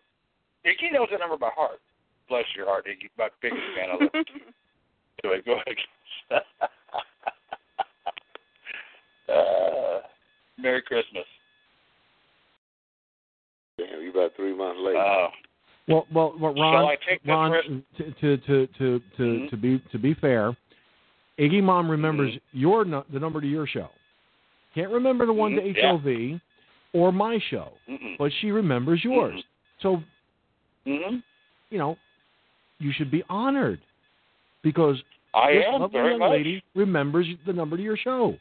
Iggy 0.65 0.93
knows 0.93 1.09
that 1.11 1.21
number 1.21 1.37
by 1.37 1.51
heart. 1.57 1.81
Bless 2.29 2.45
your 2.57 2.67
heart, 2.67 2.87
Iggy. 2.87 3.09
My 3.19 3.29
biggest 3.43 3.63
fan 3.77 3.91
of 3.91 4.01
it. 4.03 4.13
anyway, 5.25 5.41
go 5.45 5.53
ahead. 5.55 5.77
uh, 9.35 10.01
Merry 10.59 10.83
Christmas. 10.83 11.25
Damn, 13.79 14.01
you 14.03 14.11
about 14.11 14.33
three 14.37 14.55
months 14.55 14.81
late. 14.85 14.97
Uh, 14.97 15.29
Well, 15.89 16.07
well, 16.13 16.35
well 16.39 16.53
Shall 16.55 16.63
Ron, 16.63 16.85
I 16.85 16.97
take 17.09 17.23
this 17.23 17.29
Ron, 17.31 17.51
risk? 17.51 17.67
to 17.97 18.13
to 18.13 18.37
to 18.37 18.67
to 18.79 19.01
to, 19.17 19.23
Mhm. 19.23 19.49
to 19.51 19.57
be 19.57 19.79
to 19.91 19.99
be 19.99 20.15
fair, 20.15 20.55
Iggy 21.41 21.63
Mom 21.63 21.91
remembers 21.91 22.33
Mm-hmm. 22.33 22.59
your 22.61 22.85
the 22.85 23.19
number 23.19 23.41
to 23.41 23.47
your 23.47 23.67
show. 23.67 23.89
Can't 24.75 24.91
remember 24.91 25.27
the 25.27 25.33
one 25.33 25.53
Mhm, 25.53 25.75
to 25.75 25.81
yeah. 25.81 25.93
HLV 25.93 26.41
or 26.93 27.11
my 27.13 27.39
show, 27.51 27.73
mm-mm. 27.89 28.17
but 28.19 28.31
she 28.41 28.51
remembers 28.51 29.03
yours. 29.03 29.43
So 29.81 30.03
hmm 30.85 31.17
you 31.71 31.79
know, 31.79 31.97
you 32.79 32.93
should 32.93 33.11
be 33.11 33.23
honored 33.29 33.81
because 34.63 34.97
I 35.35 35.53
this 35.53 35.65
am 35.73 35.81
lovely 35.83 35.99
very 35.99 36.11
young 36.11 36.19
much. 36.19 36.31
lady 36.33 36.63
remembers 36.75 37.27
the 37.47 37.53
number 37.53 37.77
to 37.77 37.83
your 37.83 37.97
show. 37.97 38.37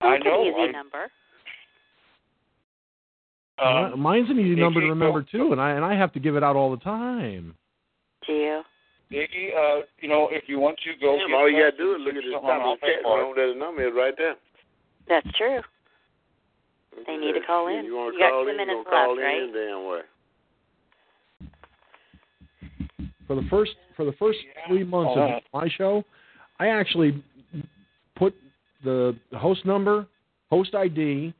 I 0.00 0.10
That's 0.12 0.22
an 0.24 0.30
know. 0.32 0.42
easy 0.44 0.68
I- 0.68 0.72
number. 0.72 1.10
Um, 3.58 4.00
Mine's 4.00 4.28
an 4.30 4.40
easy 4.40 4.56
number 4.56 4.80
to 4.80 4.86
remember 4.88 5.22
too, 5.22 5.52
and 5.52 5.60
I 5.60 5.70
and 5.72 5.84
I 5.84 5.94
have 5.94 6.12
to 6.14 6.20
give 6.20 6.34
it 6.36 6.42
out 6.42 6.56
all 6.56 6.70
the 6.72 6.78
time. 6.82 7.54
Do 8.26 8.32
you? 8.32 8.62
Iggy, 9.12 9.52
uh, 9.54 9.82
you 10.00 10.08
know, 10.08 10.28
if 10.32 10.44
you 10.48 10.58
want 10.58 10.78
to 10.84 10.90
go, 11.00 11.18
Damn, 11.18 11.28
get 11.28 11.34
all 11.36 11.50
you 11.50 11.58
gotta 11.62 11.76
do 11.76 11.94
is 11.94 12.00
look 12.00 12.14
at 12.16 12.24
and 12.24 12.32
the 12.32 12.36
something, 12.36 12.48
top 12.48 12.64
of 12.74 12.80
the 12.80 12.86
pay 12.86 12.94
chat 12.94 13.02
for 13.02 13.20
it. 13.20 13.22
room. 13.22 13.32
There's 13.36 13.56
a 13.56 13.58
number 13.58 13.86
is 13.86 13.92
right 13.94 14.14
there. 14.16 14.34
That's 15.08 15.26
true. 15.36 15.60
They 17.06 17.16
need 17.16 17.32
to 17.32 17.40
call 17.46 17.68
in. 17.68 17.84
You 17.84 17.96
want 17.96 18.14
You 18.14 18.20
to 18.20 18.24
got 18.24 18.30
call 18.30 18.44
two 18.44 18.50
in? 18.50 18.56
minutes 18.56 18.78
you 18.78 18.84
gonna 18.84 19.06
call 19.06 19.16
left, 19.16 19.28
in? 19.28 19.52
right? 19.52 19.68
Damn 19.68 19.84
way. 19.86 20.00
for 23.26 23.36
the 23.36 23.46
first 23.48 23.72
for 23.96 24.04
the 24.04 24.12
first 24.12 24.38
three 24.66 24.84
months 24.84 25.12
Uh-huh. 25.16 25.36
of 25.36 25.42
my 25.52 25.68
show, 25.68 26.04
I 26.58 26.68
actually 26.68 27.22
put 28.16 28.34
the 28.84 29.16
host 29.36 29.64
number, 29.64 30.06
host 30.50 30.74
ID, 30.74 31.32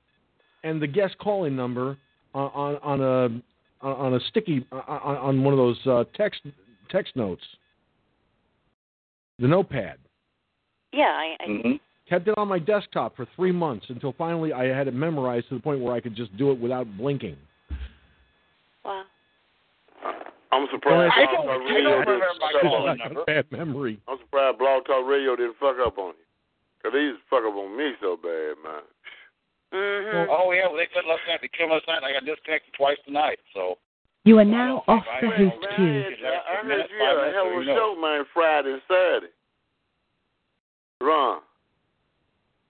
and 0.65 0.81
the 0.81 0.87
guest 0.87 1.17
calling 1.19 1.57
number 1.57 1.97
on 2.35 2.51
on, 2.55 2.77
on 2.83 3.01
a 3.01 3.87
on 3.87 4.15
a 4.15 4.21
sticky 4.29 4.65
on, 4.73 5.17
on 5.17 5.43
one 5.45 5.53
of 5.53 5.59
those 5.59 5.87
uh, 5.87 6.05
text 6.15 6.41
text 6.91 7.15
notes, 7.17 7.43
the 9.39 9.49
notepad. 9.49 9.99
Yeah, 10.93 11.05
I, 11.05 11.37
I 11.41 11.47
Mhm. 11.49 11.81
Kept 12.09 12.29
it 12.29 12.37
on 12.37 12.49
my 12.49 12.59
desktop 12.59 13.17
for 13.17 13.27
three 13.37 13.53
months 13.53 13.87
until 13.89 14.13
finally 14.19 14.53
I 14.53 14.65
had 14.67 14.87
it 14.89 14.93
memorized 14.95 15.49
to 15.49 15.55
the 15.55 15.61
point 15.63 15.81
where 15.81 15.95
I 15.95 16.01
could 16.01 16.15
just 16.15 16.37
do 16.37 16.51
it 16.51 16.59
without 16.59 16.87
blinking. 16.99 17.37
Wow. 18.85 19.05
I'm 20.53 20.67
surprised. 20.71 21.13
I 21.17 21.25
Blog 21.25 21.47
don't- 21.47 21.49
I 21.49 21.81
don't 21.81 22.01
remember 22.01 22.19
my 22.41 22.53
fuck 22.53 22.55
up 22.57 22.61
calling 22.61 22.83
on 22.83 22.89
I 22.89 22.93
you. 22.93 22.99
got 22.99 23.07
number. 23.13 23.25
bad 23.25 23.53
memory. 23.53 24.01
I'm 24.09 24.19
surprised 24.19 24.59
Blog 24.59 24.85
Talk 24.85 25.07
Radio 25.07 25.37
didn't 25.37 25.57
fuck 25.57 25.79
up 25.79 25.97
on 25.97 26.13
you. 26.19 26.25
Cause 26.83 26.93
they 26.93 27.01
used 27.01 27.21
to 27.23 27.27
fuck 27.31 27.45
up 27.47 27.55
on 27.55 27.77
me 27.77 27.95
so 28.03 28.17
bad, 28.19 28.59
man. 28.63 28.83
Mm-hmm. 29.73 30.29
Oh 30.31 30.51
yeah, 30.53 30.67
well, 30.67 30.77
they 30.77 30.89
said 30.93 31.07
last 31.09 31.23
night 31.29 31.41
they 31.41 31.49
killed 31.49 31.71
last 31.71 31.87
night. 31.89 32.03
I 32.05 32.13
got 32.13 32.27
disconnected 32.27 32.75
twice 32.75 32.99
tonight. 33.07 33.39
So 33.55 33.79
You 34.25 34.39
are 34.39 34.45
now 34.45 34.85
off 34.87 35.03
the 35.21 35.29
host 35.29 35.57
queue. 35.77 36.05
I 36.25 36.29
I 36.29 36.61
I 36.61 36.65
heard 36.65 36.87
you 36.91 37.05
had 37.05 37.29
a 37.29 37.33
hell 37.33 37.47
of 37.51 37.63
a 37.63 37.65
show, 37.65 37.97
man, 38.01 38.25
Friday 38.33 38.73
and 38.73 38.83
Saturday. 38.87 39.33
Ron. 41.01 41.41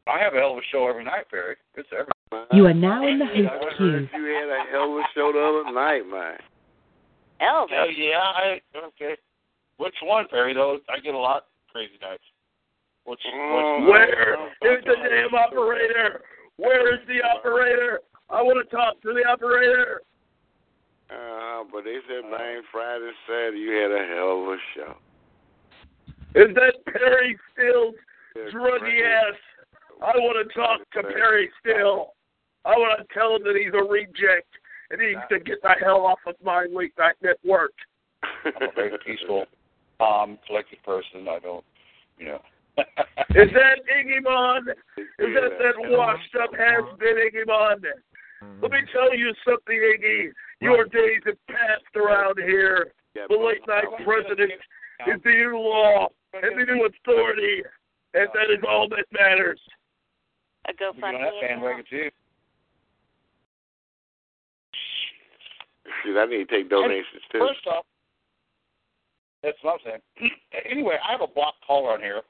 I 0.09 0.19
have 0.19 0.33
a 0.35 0.39
hell 0.39 0.53
of 0.53 0.59
a 0.59 0.67
show 0.73 0.89
every 0.89 1.05
night, 1.05 1.31
Barry. 1.31 1.57
It's 1.75 1.89
every. 1.93 2.11
man. 2.33 2.47
You 2.53 2.67
are 2.67 2.75
now 2.75 3.07
in 3.07 3.19
the 3.19 3.27
I 3.27 3.59
host 3.59 3.77
heard 3.79 4.11
queue. 4.11 4.21
you 4.25 4.35
had 4.35 4.49
a 4.49 4.71
hell 4.73 4.93
of 4.97 4.99
a 4.99 5.05
show 5.15 5.31
the 5.31 5.39
other 5.45 5.73
night, 5.75 6.09
man. 6.09 6.39
Elvis. 7.43 7.71
Hell 7.71 7.91
yeah, 7.91 8.19
I 8.19 8.61
okay. 8.89 9.17
Which 9.77 9.95
one, 10.03 10.27
Barry? 10.31 10.55
Though 10.55 10.79
I 10.89 11.01
get 11.01 11.15
a 11.15 11.19
lot 11.19 11.47
crazy 11.71 11.99
nights. 12.01 12.23
Which, 13.05 13.21
Oh, 13.27 13.79
which 13.83 13.91
mm-hmm. 13.91 14.63
Where 14.63 14.79
is 14.79 14.85
the 14.85 14.95
damn 14.95 15.35
operator? 15.35 16.23
Where 16.57 16.95
is 16.95 17.01
the 17.09 17.21
operator? 17.23 18.01
I 18.31 18.41
want 18.43 18.65
to 18.65 18.75
talk 18.77 19.03
to 19.03 19.13
the 19.13 19.29
operator. 19.29 20.01
Uh, 21.12 21.64
but 21.71 21.85
they 21.85 21.99
said, 22.09 22.25
man, 22.31 22.62
Friday 22.73 23.04
and 23.04 23.14
Saturday 23.26 23.59
you 23.59 23.73
had 23.73 23.92
a 23.92 24.07
hell 24.14 24.42
of 24.42 24.49
a 24.49 24.57
show. 24.75 24.95
Is 26.35 26.54
that 26.54 26.75
Perry 26.87 27.38
Steele's 27.52 27.95
Yeah, 28.35 28.42
druggy 28.50 28.78
Friday- 28.81 29.02
ass? 29.04 29.35
I 30.00 30.19
want 30.19 30.49
to 30.49 30.54
talk 30.54 30.81
to 30.92 31.02
Perry 31.02 31.50
Steele. 31.61 32.14
I 32.64 32.71
want 32.71 32.99
to 33.07 33.14
tell 33.14 33.37
him 33.37 33.42
that 33.45 33.54
he's 33.57 33.75
a 33.75 33.85
reject 33.85 34.49
and 34.90 35.00
he 35.00 35.09
needs 35.09 35.21
to 35.31 35.38
get 35.38 35.62
the 35.62 35.75
hell 35.81 36.07
off 36.07 36.19
of 36.26 36.35
my 36.42 36.64
late 36.73 36.92
night 36.99 37.14
network. 37.23 37.73
I'm 38.45 38.69
a 38.69 38.73
very 38.75 38.97
peaceful, 39.07 39.45
um, 40.00 40.38
collected 40.47 40.83
person. 40.85 41.28
I 41.28 41.38
don't, 41.38 41.64
you 42.19 42.26
know. 42.26 42.40
Is 42.78 43.50
that 43.52 43.78
Iggy 43.87 44.23
Mon? 44.23 44.69
Is 44.97 45.35
that 45.35 45.59
that 45.61 45.75
washed 45.78 46.35
up 46.42 46.50
has 46.57 46.85
been 46.99 47.16
Iggy 47.16 47.47
Mon? 47.47 47.83
Let 48.61 48.73
me 48.73 48.78
tell 48.92 49.14
you 49.16 49.33
something, 49.47 49.76
Iggy. 49.76 50.33
Your 50.62 50.85
days 50.85 51.23
have 51.26 51.47
passed 51.49 51.97
around 51.97 52.38
here. 52.38 52.92
The 53.14 53.35
late 53.35 53.66
night 53.66 53.85
president 54.04 54.52
is 55.07 55.21
the 55.25 55.31
new 55.31 55.59
law 55.59 56.09
and 56.33 56.59
the 56.59 56.64
new 56.64 56.87
authority, 56.87 57.62
and 58.14 58.28
that 58.33 58.49
is 58.50 58.62
all 58.66 58.88
that 58.88 59.04
matters. 59.12 59.61
A 60.66 60.73
We 60.73 60.78
get 60.78 60.87
on 60.87 60.95
GoFundMe. 60.95 61.21
that 61.21 61.49
bandwagon 61.49 61.85
too. 61.90 62.11
Shit, 66.04 66.16
I 66.16 66.26
need 66.26 66.49
to 66.49 66.57
take 66.57 66.71
donations 66.71 67.23
too. 67.31 67.40
First 67.40 67.66
off, 67.66 67.85
that's 69.42 69.59
what 69.62 69.75
I'm 69.75 69.99
saying. 70.19 70.31
anyway, 70.71 70.97
I 71.02 71.11
have 71.12 71.21
a 71.21 71.26
block 71.26 71.54
caller 71.66 71.92
on 71.92 72.00
here, 72.00 72.23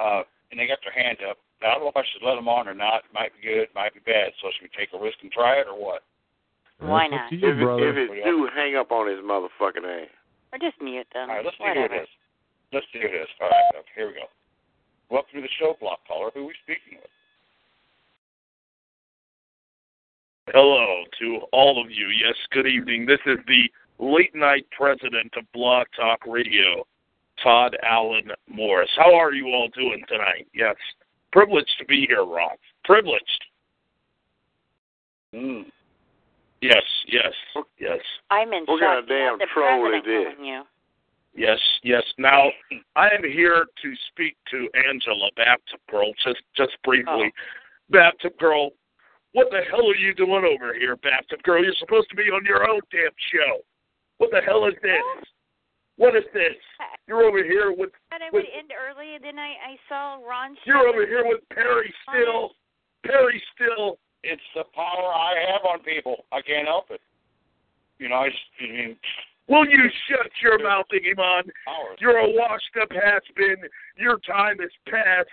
uh, 0.00 0.22
and 0.50 0.58
they 0.58 0.66
got 0.66 0.78
their 0.82 0.96
hand 0.96 1.18
up. 1.28 1.36
Now, 1.60 1.68
I 1.68 1.74
don't 1.74 1.84
know 1.84 1.92
if 1.92 1.96
I 1.96 2.04
should 2.12 2.26
let 2.26 2.36
them 2.36 2.48
on 2.48 2.68
or 2.68 2.74
not. 2.74 3.04
It 3.04 3.14
might 3.14 3.32
be 3.36 3.46
good, 3.46 3.68
might 3.74 3.94
be 3.94 4.00
bad. 4.00 4.32
So 4.40 4.48
should 4.52 4.64
we 4.64 4.72
take 4.76 4.92
a 4.92 5.02
risk 5.02 5.18
and 5.22 5.30
try 5.30 5.60
it 5.60 5.68
or 5.68 5.76
what? 5.78 6.02
Why 6.78 7.06
not? 7.06 7.32
you, 7.32 7.38
If 7.38 7.56
it, 7.56 7.60
brother. 7.60 7.88
if 7.90 8.10
it 8.10 8.24
do, 8.24 8.48
hang 8.54 8.76
up 8.76 8.90
on 8.92 9.08
his 9.08 9.18
motherfucking 9.24 9.84
ass. 9.84 10.08
Or 10.52 10.58
just 10.58 10.80
mute 10.80 11.06
them. 11.12 11.30
All 11.30 11.36
right, 11.36 11.44
let's 11.44 11.56
see 11.56 11.64
who 11.64 11.70
Whatever. 11.80 11.94
it 11.94 12.02
is. 12.02 12.08
Let's 12.72 12.86
see 12.92 13.00
who 13.00 13.06
it 13.08 13.14
is. 13.22 13.28
All 13.40 13.48
right, 13.48 13.80
okay, 13.80 13.88
here 13.96 14.06
we 14.08 14.14
go. 14.14 14.26
Welcome 15.10 15.36
to 15.36 15.40
the 15.42 15.48
show, 15.58 15.74
block 15.80 16.00
caller. 16.06 16.30
Who 16.34 16.42
are 16.42 16.46
we 16.46 16.54
speaking 16.64 16.98
with? 17.00 17.10
Hello 20.54 21.02
to 21.18 21.40
all 21.52 21.82
of 21.82 21.90
you. 21.90 22.06
Yes, 22.08 22.34
good 22.52 22.66
evening. 22.66 23.06
This 23.06 23.18
is 23.26 23.38
the 23.48 23.64
late 23.98 24.34
night 24.34 24.66
president 24.76 25.32
of 25.36 25.50
Blog 25.52 25.86
Talk 25.96 26.20
Radio, 26.26 26.86
Todd 27.42 27.76
Allen 27.82 28.30
Morris. 28.48 28.90
How 28.96 29.14
are 29.14 29.32
you 29.32 29.46
all 29.48 29.68
doing 29.74 30.02
tonight? 30.08 30.46
Yes, 30.54 30.76
privileged 31.32 31.74
to 31.80 31.84
be 31.86 32.06
here, 32.08 32.24
Ron. 32.24 32.56
Privileged. 32.84 33.44
Mm. 35.34 35.64
Yes, 36.66 36.84
yes, 37.08 37.32
yes, 37.78 37.98
I'm 38.30 38.52
in 38.52 38.64
What 38.64 38.80
shock. 38.80 38.88
kind 38.88 38.98
of 39.04 39.08
You 39.08 39.14
have 39.16 39.30
damn 39.30 39.38
the 39.38 39.46
troll 39.52 39.86
is 39.86 40.02
president 40.02 40.04
this? 40.06 40.34
calling 40.34 40.44
you. 40.48 40.62
yes, 41.34 41.58
yes. 41.82 42.02
Now, 42.18 42.50
I 42.96 43.08
am 43.10 43.22
here 43.22 43.66
to 43.82 43.88
speak 44.10 44.36
to 44.50 44.68
Angela 44.88 45.30
Baptist 45.36 45.76
Girl, 45.90 46.12
just 46.24 46.42
just 46.56 46.72
briefly. 46.84 47.30
Oh. 47.32 47.40
Baptist 47.90 48.36
Girl, 48.38 48.70
what 49.32 49.48
the 49.50 49.60
hell 49.70 49.86
are 49.88 49.94
you 49.96 50.12
doing 50.14 50.44
over 50.44 50.74
here, 50.74 50.96
Baptist 50.96 51.42
Girl? 51.44 51.62
You're 51.62 51.74
supposed 51.78 52.08
to 52.10 52.16
be 52.16 52.24
on 52.34 52.44
your 52.44 52.68
own 52.68 52.80
damn 52.90 53.14
show. 53.32 53.60
What 54.18 54.30
the 54.32 54.40
hell 54.40 54.66
is 54.66 54.74
this? 54.82 55.02
What 55.98 56.16
is 56.16 56.24
this? 56.34 56.56
You're 57.06 57.22
over 57.24 57.42
here 57.44 57.70
with 57.72 57.90
But 58.10 58.20
I 58.22 58.26
with 58.32 58.44
would 58.44 58.58
end 58.58 58.72
early, 58.72 59.14
and 59.14 59.24
then 59.24 59.38
I, 59.38 59.54
I 59.72 59.76
saw 59.88 60.16
Ron. 60.26 60.56
you're 60.64 60.88
over 60.88 61.06
here 61.06 61.22
with 61.24 61.40
Perry 61.54 61.92
Steele. 62.08 62.50
Perry 63.04 63.42
Steele. 63.54 63.98
It's 64.26 64.42
the 64.54 64.64
power 64.74 65.14
I 65.14 65.34
have 65.52 65.64
on 65.64 65.82
people. 65.82 66.24
I 66.32 66.42
can't 66.42 66.66
help 66.66 66.90
it. 66.90 67.00
You 67.98 68.08
know, 68.08 68.16
I 68.16 68.28
just, 68.28 68.42
I 68.60 68.72
mean, 68.72 68.96
Will 69.48 69.64
you 69.64 69.88
shut 70.08 70.30
your 70.42 70.62
mouth, 70.62 70.86
Iggy. 70.92 71.14
You're 72.00 72.18
a 72.18 72.30
washed 72.30 72.76
up 72.82 72.90
has 72.90 73.22
been. 73.36 73.56
Your 73.96 74.18
time 74.26 74.58
has 74.58 74.70
passed. 74.90 75.30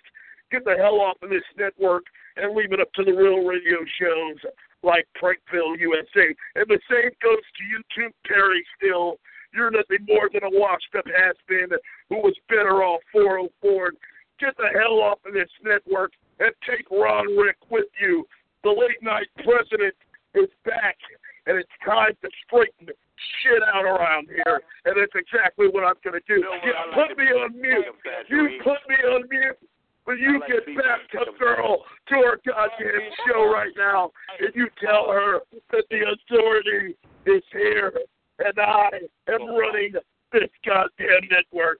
Get 0.51 0.63
the 0.65 0.75
hell 0.77 1.01
off 1.01 1.17
of 1.23 1.29
this 1.29 1.43
network 1.57 2.03
and 2.37 2.55
leave 2.55 2.73
it 2.73 2.79
up 2.79 2.93
to 2.93 3.03
the 3.03 3.11
real 3.11 3.43
radio 3.43 3.79
shows 3.99 4.37
like 4.83 5.07
Prankville 5.19 5.79
USA. 5.79 6.35
And 6.55 6.65
the 6.67 6.79
same 6.89 7.09
goes 7.23 7.41
to 7.41 7.63
you 7.65 7.81
too, 7.95 8.13
Perry 8.27 8.63
Steele. 8.77 9.15
You're 9.53 9.71
nothing 9.71 10.05
more 10.07 10.29
than 10.31 10.43
a 10.43 10.49
washed 10.49 10.93
up 10.97 11.05
has 11.07 11.35
been 11.47 11.69
who 12.09 12.17
was 12.17 12.35
better 12.49 12.83
off 12.83 13.01
404. 13.11 13.93
Get 14.39 14.55
the 14.57 14.69
hell 14.77 14.99
off 15.01 15.19
of 15.25 15.33
this 15.33 15.49
network 15.63 16.11
and 16.39 16.51
take 16.69 16.89
Ron 16.91 17.35
Rick 17.37 17.57
with 17.69 17.89
you. 17.99 18.25
The 18.63 18.69
late 18.69 19.01
night 19.01 19.27
president 19.43 19.95
is 20.35 20.49
back, 20.65 20.97
and 21.45 21.57
it's 21.57 21.69
time 21.85 22.15
to 22.21 22.29
straighten 22.47 22.87
shit 22.87 23.61
out 23.73 23.85
around 23.85 24.27
here. 24.29 24.61
And 24.85 24.95
that's 24.97 25.13
exactly 25.15 25.67
what 25.67 25.83
I'm 25.83 25.99
going 26.03 26.19
to 26.19 26.25
do. 26.27 26.41
know? 26.41 26.55
You 26.63 26.73
I 26.73 26.97
like 26.97 27.09
put 27.09 27.17
me 27.17 27.25
on 27.25 27.59
mute. 27.59 27.85
You 28.29 28.59
put 28.63 28.79
me 28.87 28.95
on 29.07 29.23
mute. 29.29 29.57
But 30.05 30.19
you 30.19 30.39
like 30.39 30.49
get 30.49 30.75
back 30.75 30.99
to 31.11 31.31
girl 31.39 31.85
to 32.09 32.15
your 32.17 32.37
goddamn 32.45 33.07
show 33.25 33.45
right 33.45 33.71
now, 33.77 34.11
and 34.37 34.53
you 34.53 34.67
tell 34.83 35.07
her 35.09 35.39
that 35.71 35.85
the 35.89 36.01
authority 36.11 36.95
is 37.25 37.43
here, 37.53 37.93
and 38.39 38.59
I 38.59 38.89
am 39.29 39.47
running 39.47 39.93
this 40.33 40.49
goddamn 40.65 41.29
network. 41.31 41.79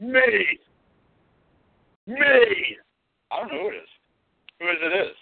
Me. 0.00 0.58
Me. 2.06 2.78
I 3.30 3.40
don't 3.40 3.52
know 3.52 3.62
who 3.64 3.68
it 3.68 3.74
is. 3.74 3.88
Who 4.60 4.68
is 4.68 4.78
it 4.80 5.08
is? 5.10 5.16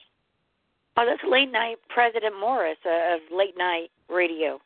Oh, 0.98 1.04
that's 1.04 1.22
late 1.30 1.52
night 1.52 1.76
President 1.88 2.34
Morris 2.40 2.78
uh, 2.86 3.14
of 3.16 3.20
late 3.30 3.56
night 3.56 3.88
radio. 4.08 4.58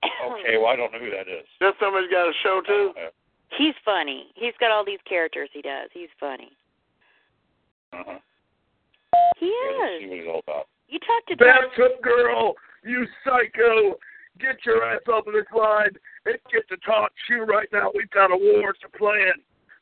Okay, 0.00 0.56
well 0.56 0.66
I 0.72 0.76
don't 0.76 0.92
know 0.92 0.98
who 0.98 1.10
that 1.10 1.28
is. 1.28 1.44
That 1.60 1.74
somebody's 1.78 2.10
got 2.10 2.28
a 2.28 2.32
show 2.42 2.62
too. 2.66 2.92
He's 3.58 3.74
funny. 3.84 4.28
He's 4.34 4.54
got 4.60 4.70
all 4.70 4.84
these 4.84 5.02
characters 5.08 5.50
he 5.52 5.60
does. 5.60 5.90
He's 5.92 6.08
funny. 6.18 6.52
Uh-huh. 7.92 8.18
He 9.38 9.46
Yeah, 9.46 9.76
let's 9.80 10.00
see 10.00 10.04
is. 10.04 10.10
what 10.10 10.18
he's 10.18 10.28
all 10.28 10.40
about. 10.46 10.66
You 10.88 10.98
talk 11.00 11.26
to 11.28 11.36
George. 11.36 11.76
Bathtub 11.76 12.02
girl, 12.02 12.54
you 12.84 13.06
psycho. 13.24 13.96
Get 14.40 14.56
your 14.64 14.82
ass 14.84 15.02
off 15.12 15.26
of 15.26 15.34
this 15.34 15.44
line 15.54 15.92
and 16.24 16.36
get 16.50 16.66
to 16.68 16.76
talk 16.78 17.12
shoe 17.28 17.44
right 17.44 17.68
now. 17.72 17.90
We've 17.94 18.08
got 18.10 18.32
a 18.32 18.36
war 18.36 18.72
to 18.72 18.88
plan. 18.96 19.36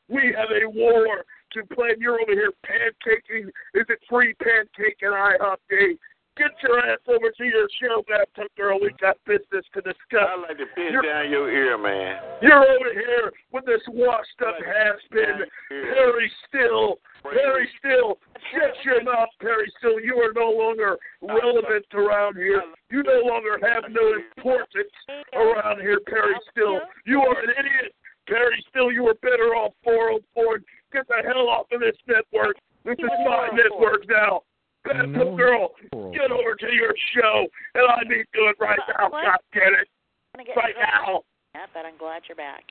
We 0.09 0.35
have 0.35 0.49
a 0.51 0.67
war 0.67 1.23
to 1.53 1.63
plan. 1.75 1.95
You're 1.99 2.19
over 2.21 2.33
here 2.33 2.51
pancaking. 2.65 3.47
Is 3.73 3.85
it 3.89 3.99
free 4.09 4.33
pancake 4.35 4.97
and 5.01 5.13
IHOP 5.13 5.57
day? 5.69 5.95
Get 6.37 6.51
your 6.63 6.79
ass 6.79 6.99
over 7.09 7.31
to 7.35 7.43
your 7.43 7.67
show, 7.83 8.01
Bathtub 8.07 8.47
girl. 8.55 8.79
We've 8.81 8.97
got 8.97 9.17
business 9.25 9.65
to 9.73 9.81
discuss. 9.81 10.23
I 10.23 10.39
like 10.39 10.57
to 10.57 10.67
piss 10.73 10.87
You're- 10.89 11.05
down 11.05 11.29
your 11.29 11.51
ear, 11.51 11.77
man. 11.77 12.15
You're 12.41 12.63
over 12.63 12.93
here 12.93 13.33
with 13.51 13.65
this 13.65 13.81
washed 13.89 14.41
up 14.47 14.55
has-been 14.63 15.43
Perry 15.67 16.31
Steele. 16.47 16.99
Perry 17.23 17.69
Steele, 17.79 18.17
shut 18.53 18.85
your 18.85 19.03
mouth, 19.03 19.27
Perry 19.41 19.69
Steele. 19.79 19.99
You 19.99 20.15
are 20.23 20.31
no 20.31 20.49
longer 20.51 20.97
relevant 21.21 21.85
around 21.93 22.37
here. 22.37 22.63
You 22.89 23.03
no 23.03 23.19
longer 23.25 23.59
have 23.61 23.91
no 23.91 24.13
importance 24.37 24.93
around 25.33 25.81
here, 25.81 25.99
Perry 26.07 26.35
Steele. 26.51 26.79
You 27.05 27.19
are 27.19 27.37
an 27.37 27.49
idiot, 27.49 27.93
Perry 28.27 28.63
Steele. 28.69 28.93
You 28.93 29.05
are 29.09 29.15
better 29.15 29.55
off 29.55 29.73
404. 29.83 30.59
Get 30.93 31.05
the 31.09 31.21
hell 31.27 31.49
off 31.49 31.69
of 31.73 31.81
this 31.81 31.97
network. 32.07 32.55
This 32.85 32.97
is 32.97 33.11
my 33.25 33.49
network 33.51 34.07
now. 34.07 34.43
Bathtub 34.85 35.35
girl, 35.37 35.75
get 36.13 36.31
over 36.31 36.55
to 36.55 36.71
your 36.71 36.95
show, 37.19 37.47
and 37.75 37.83
I 37.91 37.99
need 38.07 38.23
to 38.23 38.33
do 38.33 38.47
it 38.47 38.55
right 38.59 38.79
now. 38.87 39.09
What? 39.11 39.25
God 39.25 39.39
damn 39.53 39.73
it. 39.75 39.87
I'm 40.33 40.45
gonna 40.45 40.47
get 40.47 40.55
Right 40.55 40.75
now. 40.79 41.21
Yeah, 41.55 41.65
but 41.73 41.83
I'm 41.85 41.97
glad 41.97 42.23
you're 42.29 42.35
back. 42.39 42.63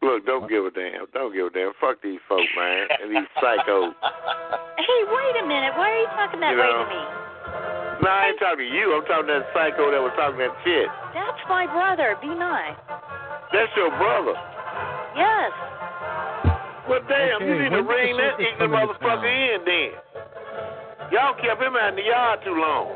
Look, 0.00 0.24
don't 0.26 0.46
give 0.48 0.62
a 0.64 0.70
damn. 0.70 1.10
Don't 1.12 1.34
give 1.34 1.46
a 1.46 1.50
damn. 1.50 1.72
Fuck 1.80 1.98
these 2.02 2.20
folk, 2.28 2.46
man, 2.56 2.86
and 3.02 3.10
these 3.10 3.26
psychos. 3.42 3.92
Hey, 4.78 5.02
wait 5.04 5.34
a 5.42 5.46
minute. 5.46 5.74
Why 5.76 5.90
are 5.90 6.00
you 6.00 6.08
talking 6.16 6.40
that 6.40 6.52
You 6.54 6.62
way 6.62 6.70
know. 6.70 6.86
to 6.86 6.88
me? 6.88 7.02
No, 8.00 8.08
I 8.08 8.30
ain't 8.30 8.38
talking 8.40 8.64
to 8.64 8.72
you. 8.72 8.94
I'm 8.96 9.04
talking 9.04 9.26
to 9.28 9.42
that 9.42 9.50
psycho 9.52 9.90
that 9.90 10.00
was 10.00 10.14
talking 10.16 10.38
that 10.38 10.54
shit. 10.64 10.88
That's 11.12 11.42
my 11.50 11.66
brother. 11.66 12.16
Be 12.22 12.30
nice. 12.32 12.78
That's 13.52 13.68
your 13.76 13.90
brother. 14.00 14.32
Yes. 15.18 15.50
Well, 16.88 17.02
damn, 17.04 17.42
you 17.44 17.58
need 17.58 17.68
to 17.74 17.82
when 17.82 17.84
did 17.84 17.90
ring 17.90 18.16
that 18.16 18.40
ignorant 18.40 18.72
motherfucker 18.72 19.28
town? 19.28 19.60
in 19.60 19.60
then. 19.66 19.90
Y'all 21.12 21.34
kept 21.36 21.60
him 21.60 21.74
out 21.76 21.90
in 21.92 21.96
the 22.00 22.06
yard 22.08 22.40
too 22.46 22.54
long. 22.56 22.86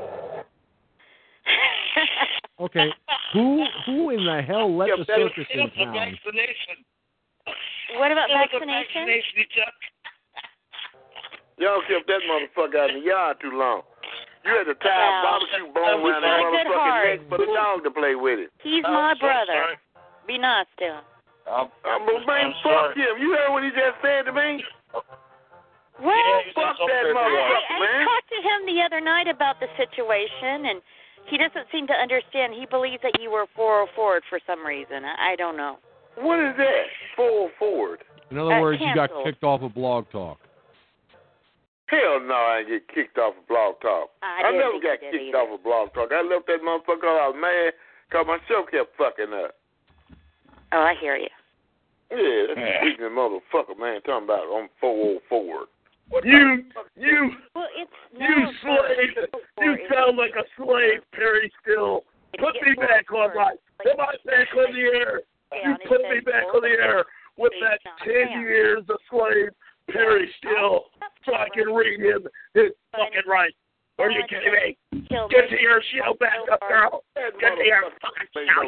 Okay, 2.61 2.89
who 3.33 3.65
who 3.87 4.11
in 4.11 4.25
the 4.25 4.43
hell 4.43 4.69
let 4.77 4.89
Yeah, 4.89 4.97
the 4.97 5.05
circus 5.07 5.47
It 5.51 5.57
in 5.57 5.65
was 5.65 5.73
the 5.77 5.85
town? 5.85 5.95
vaccination. 5.95 6.77
What 7.99 8.13
about 8.13 8.31
It 8.31 8.35
was 8.35 8.49
the 8.53 8.59
vaccination? 8.61 9.03
vaccination 9.09 9.35
he 9.37 9.47
took. 9.57 9.77
Y'all 11.59 11.83
kept 11.87 12.07
that 12.09 12.23
motherfucker 12.29 12.77
out 12.81 12.91
in 12.91 13.01
the 13.01 13.07
yard 13.07 13.37
too 13.41 13.53
long. 13.53 13.83
You 14.45 14.51
had 14.59 14.65
to 14.67 14.75
tie 14.75 14.91
a 14.91 15.11
Wow. 15.23 15.23
barbecue 15.23 15.73
bone 15.73 16.01
He's 16.03 16.11
around 16.11 16.23
that 16.23 16.67
motherfucking 16.67 16.75
heart. 16.75 17.07
neck 17.07 17.21
for 17.29 17.39
the 17.39 17.47
dog 17.47 17.85
to 17.85 17.91
play 17.91 18.15
with 18.17 18.39
it. 18.41 18.51
He's 18.63 18.83
I'm 18.85 18.93
my 18.93 19.15
so 19.15 19.21
brother. 19.21 19.53
sorry. 19.55 19.77
Be 20.27 20.39
nice 20.39 20.67
to 20.79 20.85
him. 20.99 21.05
I'm, 21.47 21.69
I'm 21.85 22.07
gonna 22.07 22.27
man, 22.27 22.47
I'm 22.47 22.53
fuck 22.63 22.95
sorry. 22.95 22.95
him. 23.03 23.19
You 23.21 23.35
heard 23.35 23.51
what 23.53 23.63
he 23.63 23.71
just 23.71 23.99
said 24.03 24.27
to 24.27 24.33
me? 24.33 24.65
Well, 26.03 26.11
Yeah, 26.17 26.43
he's 26.47 26.55
fuck 26.55 26.77
so 26.79 26.87
that 26.87 27.03
fair 27.03 27.13
to 27.15 27.19
I, 27.19 27.23
motherfucker, 27.23 27.63
I 27.71 27.79
man. 27.79 28.07
talked 28.07 28.31
to 28.31 28.41
him 28.43 28.59
the 28.67 28.79
other 28.83 29.01
night 29.01 29.29
about 29.29 29.61
the 29.61 29.69
situation, 29.77 30.67
and 30.67 30.83
he 31.27 31.39
doesn't 31.39 31.67
seem 31.73 31.87
to 31.87 31.93
understand. 31.95 32.55
He 32.55 32.67
believes 32.67 33.03
that 33.03 33.21
you 33.21 33.31
were 33.31 33.47
404 33.57 34.21
for 34.29 34.41
some 34.47 34.65
reason. 34.65 35.05
I, 35.05 35.33
I 35.33 35.37
don't 35.37 35.57
know. 35.57 35.79
What 36.17 36.39
is 36.41 36.55
that? 36.59 36.83
Full 37.17 37.51
forward. 37.59 38.01
In 38.31 38.39
other 38.39 38.53
Uh, 38.55 38.61
words, 38.61 38.81
you 38.81 38.95
got 38.95 39.11
kicked 39.25 39.45
off 39.45 39.63
of 39.63 39.75
Blog 39.75 40.11
Talk. 40.11 40.39
Hell 41.87 42.21
no, 42.25 42.35
I 42.35 42.59
ain't 42.61 42.69
get 42.69 42.89
kicked 42.89 43.19
off 43.19 43.35
of 43.37 43.47
Blog 43.49 43.77
Talk. 43.83 44.09
I 44.23 44.43
I, 44.49 44.53
never 44.53 44.73
think 44.73 44.85
got 44.85 45.01
kicked 45.01 45.15
either. 45.15 45.37
off 45.39 45.53
of 45.59 45.63
Blog 45.65 45.93
Talk. 45.93 46.09
I 46.13 46.23
left 46.23 46.47
that 46.47 46.61
motherfucker 46.65 47.05
I 47.05 47.29
was 47.29 47.37
mad 47.39 47.73
because 48.09 48.25
my 48.27 48.39
show 48.49 48.65
kept 48.71 48.97
fucking 48.97 49.33
up. 49.35 49.55
Oh, 50.73 50.81
I 50.81 50.95
hear 51.01 51.17
you. 51.17 51.29
Yeah, 52.11 52.47
that's 52.55 52.61
Yeah. 52.61 52.85
a 52.85 52.89
ignorant 52.89 53.15
motherfucker, 53.17 53.79
man, 53.79 54.01
talking 54.03 54.25
about 54.25 54.49
I'm 54.53 54.69
404. 54.81 55.67
You, 56.25 56.65
you, 56.97 57.31
Well, 57.55 57.67
You 58.13 58.37
slave! 58.61 59.29
You 59.61 59.77
sound 59.93 60.19
like 60.19 60.37
a 60.37 60.45
slave, 60.57 61.01
Perry 61.13 61.51
Steele. 61.63 62.05
Put 62.39 62.55
me 62.65 62.75
back 62.77 63.11
on 63.13 63.35
my, 63.35 63.57
put 63.83 63.97
my 63.97 64.15
back 64.25 64.49
on 64.57 64.73
the 64.73 64.81
air. 64.81 65.21
You 65.53 65.77
put 65.89 66.01
me 66.09 66.21
back 66.21 66.45
on 66.55 66.63
the 66.63 66.77
air 66.81 67.05
with 67.37 67.53
that 67.61 67.81
ten 68.05 68.41
years 68.41 68.85
a 68.89 68.97
slave, 69.11 69.51
Perry 69.89 70.29
Steele, 70.39 70.85
so 71.25 71.35
I 71.35 71.49
can 71.53 71.73
read 71.73 72.01
him 72.01 72.29
his 72.55 72.73
fucking 72.93 73.29
rights. 73.29 73.57
Are 73.99 74.11
you 74.11 74.25
kidding 74.29 74.53
me? 74.53 74.77
Get 75.29 75.49
to 75.49 75.61
your 75.61 75.81
show 75.93 76.17
back 76.19 76.41
up, 76.51 76.61
girl. 76.69 77.05
Get 77.15 77.57
to 77.57 77.65
your 77.65 77.93
fucking 78.01 78.29
show. 78.33 78.65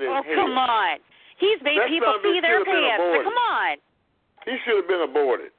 Oh, 0.00 0.22
come 0.34 0.56
on. 0.56 0.98
He's 1.38 1.60
made 1.62 1.78
That 1.78 1.88
people 1.88 2.12
son 2.12 2.22
pee 2.24 2.40
their 2.40 2.60
should 2.60 2.72
pants. 2.72 3.24
Come 3.24 3.40
on. 3.40 3.76
He 4.46 4.56
should 4.64 4.84
have 4.84 4.88
been 4.88 5.04
aborted. 5.04 5.53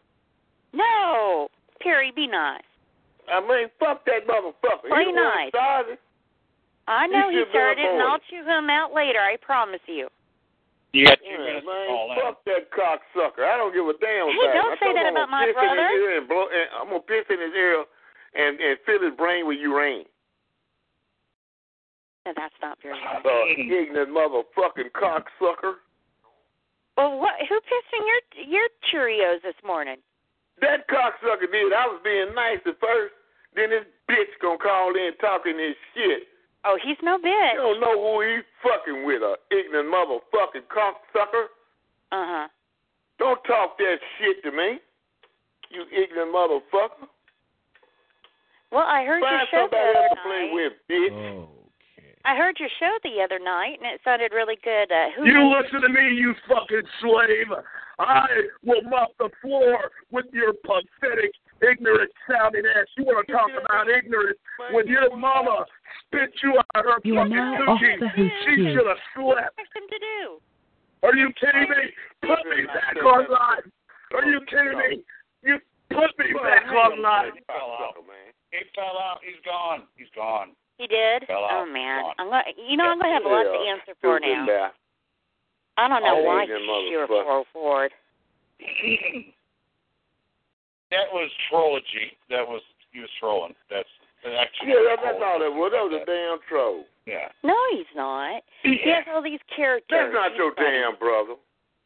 No. 0.76 1.48
Perry, 1.82 2.12
be 2.16 2.28
nice. 2.28 2.62
I 3.32 3.40
mean, 3.42 3.68
fuck 3.80 4.06
that 4.06 4.28
motherfucker. 4.28 4.90
Play 4.92 5.06
he 5.08 5.12
nice. 5.12 5.50
started. 5.50 5.98
I 6.88 7.08
know 7.08 7.30
He 7.34 7.38
he 7.42 7.44
started, 7.50 7.82
and 7.82 8.04
I'll 8.04 8.22
chew 8.30 8.44
him 8.46 8.70
out 8.70 8.94
later. 8.94 9.18
I 9.18 9.38
promise 9.42 9.82
you. 9.88 10.08
You 10.94 11.08
got 11.10 11.18
two 11.20 11.26
Yeah, 11.28 11.38
minutes 11.42 11.66
to 11.66 11.74
man, 11.74 11.88
call 11.90 12.12
in. 12.12 12.16
fuck 12.22 12.38
that 12.46 12.64
cocksucker. 12.72 13.44
I 13.44 13.58
don't 13.58 13.74
give 13.74 13.84
a 13.90 13.98
damn 13.98 14.30
Hey, 14.30 14.38
about 14.38 14.54
him. 14.54 14.62
don't 14.62 14.72
I 14.72 14.78
say 14.78 14.86
told 14.86 14.96
that 14.96 15.06
him 15.10 15.18
I'm 15.18 15.26
about 15.26 15.30
my 15.34 15.42
gonna 15.42 15.54
piss 15.58 15.66
in 15.66 15.76
brother. 15.76 15.90
his 15.90 16.02
ear 16.06 16.14
and 16.22 16.28
blow, 16.30 16.46
and 16.46 16.68
I'm 16.78 16.88
gonna 16.94 17.10
piss 17.10 17.26
in 17.34 17.40
his 17.42 17.54
ear 17.58 17.74
and 18.38 18.54
and 18.62 18.74
fill 18.86 19.02
his 19.02 19.16
brain 19.18 19.44
with 19.50 19.58
urine. 19.60 20.06
No, 22.26 22.34
that's 22.38 22.56
not 22.62 22.78
very 22.82 22.96
nice. 23.02 23.26
Uh, 23.26 23.46
ignorant 23.58 24.10
motherfucking 24.14 24.94
cocksucker. 24.94 25.82
Well, 26.98 27.18
what? 27.20 27.34
Who 27.50 27.56
pissed 27.66 27.92
in 27.98 28.04
your 28.06 28.22
your 28.46 28.68
Cheerios 28.94 29.42
this 29.42 29.58
morning? 29.66 29.98
That 30.62 30.88
cocksucker 30.88 31.52
did. 31.52 31.74
I 31.74 31.86
was 31.88 32.00
being 32.04 32.34
nice 32.36 32.60
at 32.66 32.80
first. 32.80 33.14
Then 33.56 33.70
this 33.72 33.86
bitch 34.10 34.32
gonna 34.42 34.58
call 34.58 34.96
in 34.96 35.12
talking 35.20 35.58
his 35.60 35.76
shit. 35.94 36.28
Oh, 36.64 36.78
he's 36.82 36.98
no 37.04 37.18
bitch. 37.18 37.54
You 37.54 37.60
don't 37.62 37.80
know 37.80 37.96
who 38.00 38.22
he's 38.26 38.44
fucking 38.64 39.06
with, 39.06 39.22
a 39.22 39.36
ignorant 39.52 39.88
motherfucking 39.94 40.66
cocksucker. 40.72 41.46
Uh 42.12 42.26
huh. 42.26 42.48
Don't 43.20 43.40
talk 43.46 43.78
that 43.78 43.98
shit 44.20 44.44
to 44.44 44.52
me. 44.52 44.80
You 45.72 45.84
ignorant 45.92 46.34
motherfucker. 46.34 47.08
Well, 48.72 48.86
I 48.88 49.04
heard 49.06 49.22
Find 49.22 49.40
your 49.40 49.48
show 49.52 49.68
the 49.72 49.78
other 49.78 50.00
else 50.00 50.10
to 50.10 50.22
play 50.24 50.42
night. 50.48 50.54
with, 50.54 50.74
bitch. 50.90 51.48
I 52.26 52.36
heard 52.36 52.58
your 52.60 52.70
show 52.80 52.98
the 53.04 53.22
other 53.24 53.38
night, 53.40 53.78
and 53.82 53.86
it 53.94 54.02
sounded 54.04 54.34
really 54.34 54.58
good. 54.64 54.92
Uh, 54.92 55.12
who 55.16 55.26
You 55.26 55.34
made- 55.36 55.62
listen 55.62 55.82
to 55.82 55.90
me, 55.90 56.10
you 56.16 56.34
fucking 56.48 56.88
slave. 57.00 57.54
I 58.00 58.28
will 58.64 58.82
mop 58.84 59.12
the 59.20 59.30
floor 59.42 59.92
with 60.12 60.26
your 60.34 60.54
pathetic, 60.68 61.32
ignorant 61.64 62.12
sounding 62.28 62.64
ass. 62.68 62.88
You 62.98 63.06
want 63.06 63.26
to 63.26 63.32
talk 63.34 63.50
about 63.56 63.88
ignorance 63.90 64.38
when 64.72 64.88
your 64.88 65.16
mama 65.16 65.66
spit 66.08 66.32
you 66.44 66.60
out 66.76 66.86
of 66.86 66.86
her 66.86 67.00
You 67.04 67.18
are 67.20 67.24
fucking 67.24 67.36
now 67.36 67.56
coochie. 67.64 68.00
the 68.00 68.10
host 68.10 68.34
She 68.46 68.56
queue. 68.56 68.74
should 68.76 68.88
have 68.88 69.00
slept. 69.16 69.56
expect 69.56 69.76
him 69.80 69.88
to 69.88 70.00
do? 70.00 70.20
Are 71.08 71.16
you 71.16 71.30
kidding 71.40 71.70
me? 71.70 71.84
Put 72.22 72.42
me 72.52 72.66
back 72.68 72.98
online. 73.00 73.64
Are 74.14 74.26
you 74.28 74.40
kidding 74.50 74.76
me? 74.78 74.92
You 75.44 75.60
put 75.90 76.12
me 76.20 76.34
back 76.36 76.68
online. 76.74 77.32
He 77.38 77.42
fell 77.48 77.72
out. 77.80 77.96
He 78.52 78.60
fell 78.76 78.98
out. 79.00 79.20
He's 79.24 79.40
gone. 79.46 79.84
He's 79.96 80.12
gone. 80.16 80.52
He 80.78 80.88
did. 80.88 81.24
Fell 81.28 81.48
Oh 81.48 81.64
out. 81.64 81.72
man, 81.72 82.04
I'm 82.20 82.28
gonna, 82.28 82.44
You 82.58 82.76
know, 82.76 82.92
I'm 82.92 83.00
going 83.00 83.08
to 83.12 83.16
have 83.16 83.24
a 83.24 83.30
lot 83.32 83.44
to 83.48 83.60
answer 83.72 83.94
for 84.02 84.20
stupid 84.20 84.44
now. 84.48 84.72
Guy. 85.78 85.84
I 85.86 85.88
don't 85.88 86.04
know 86.04 86.22
why 86.24 86.44
ignorant 86.44 86.66
you 86.90 86.98
were 87.00 87.08
motherfucker. 87.08 87.44
404. 87.54 87.90
that 90.92 91.08
was 91.12 91.30
trollogy. 91.52 92.16
That 92.30 92.48
was 92.48 92.62
he 92.92 93.00
was 93.02 93.10
trolling. 93.20 93.56
That's 93.70 93.90
actually. 94.26 94.70
Yeah, 94.72 94.82
that, 94.96 95.00
that's 95.04 95.22
all 95.24 95.40
that 95.40 95.52
was. 95.52 95.72
That 95.74 95.84
was 95.84 95.96
a 96.02 96.06
damn 96.06 96.40
troll. 96.48 96.86
Yeah. 97.06 97.30
No, 97.44 97.56
he's 97.76 97.90
not. 97.96 98.42
He 98.64 98.80
has 98.90 99.06
all 99.14 99.22
these 99.22 99.44
characters. 99.54 99.92
That's 99.94 100.14
not 100.14 100.32
He's 100.32 100.40
your 100.42 100.56
funny. 100.56 100.72
damn 100.82 100.98
brother. 100.98 101.36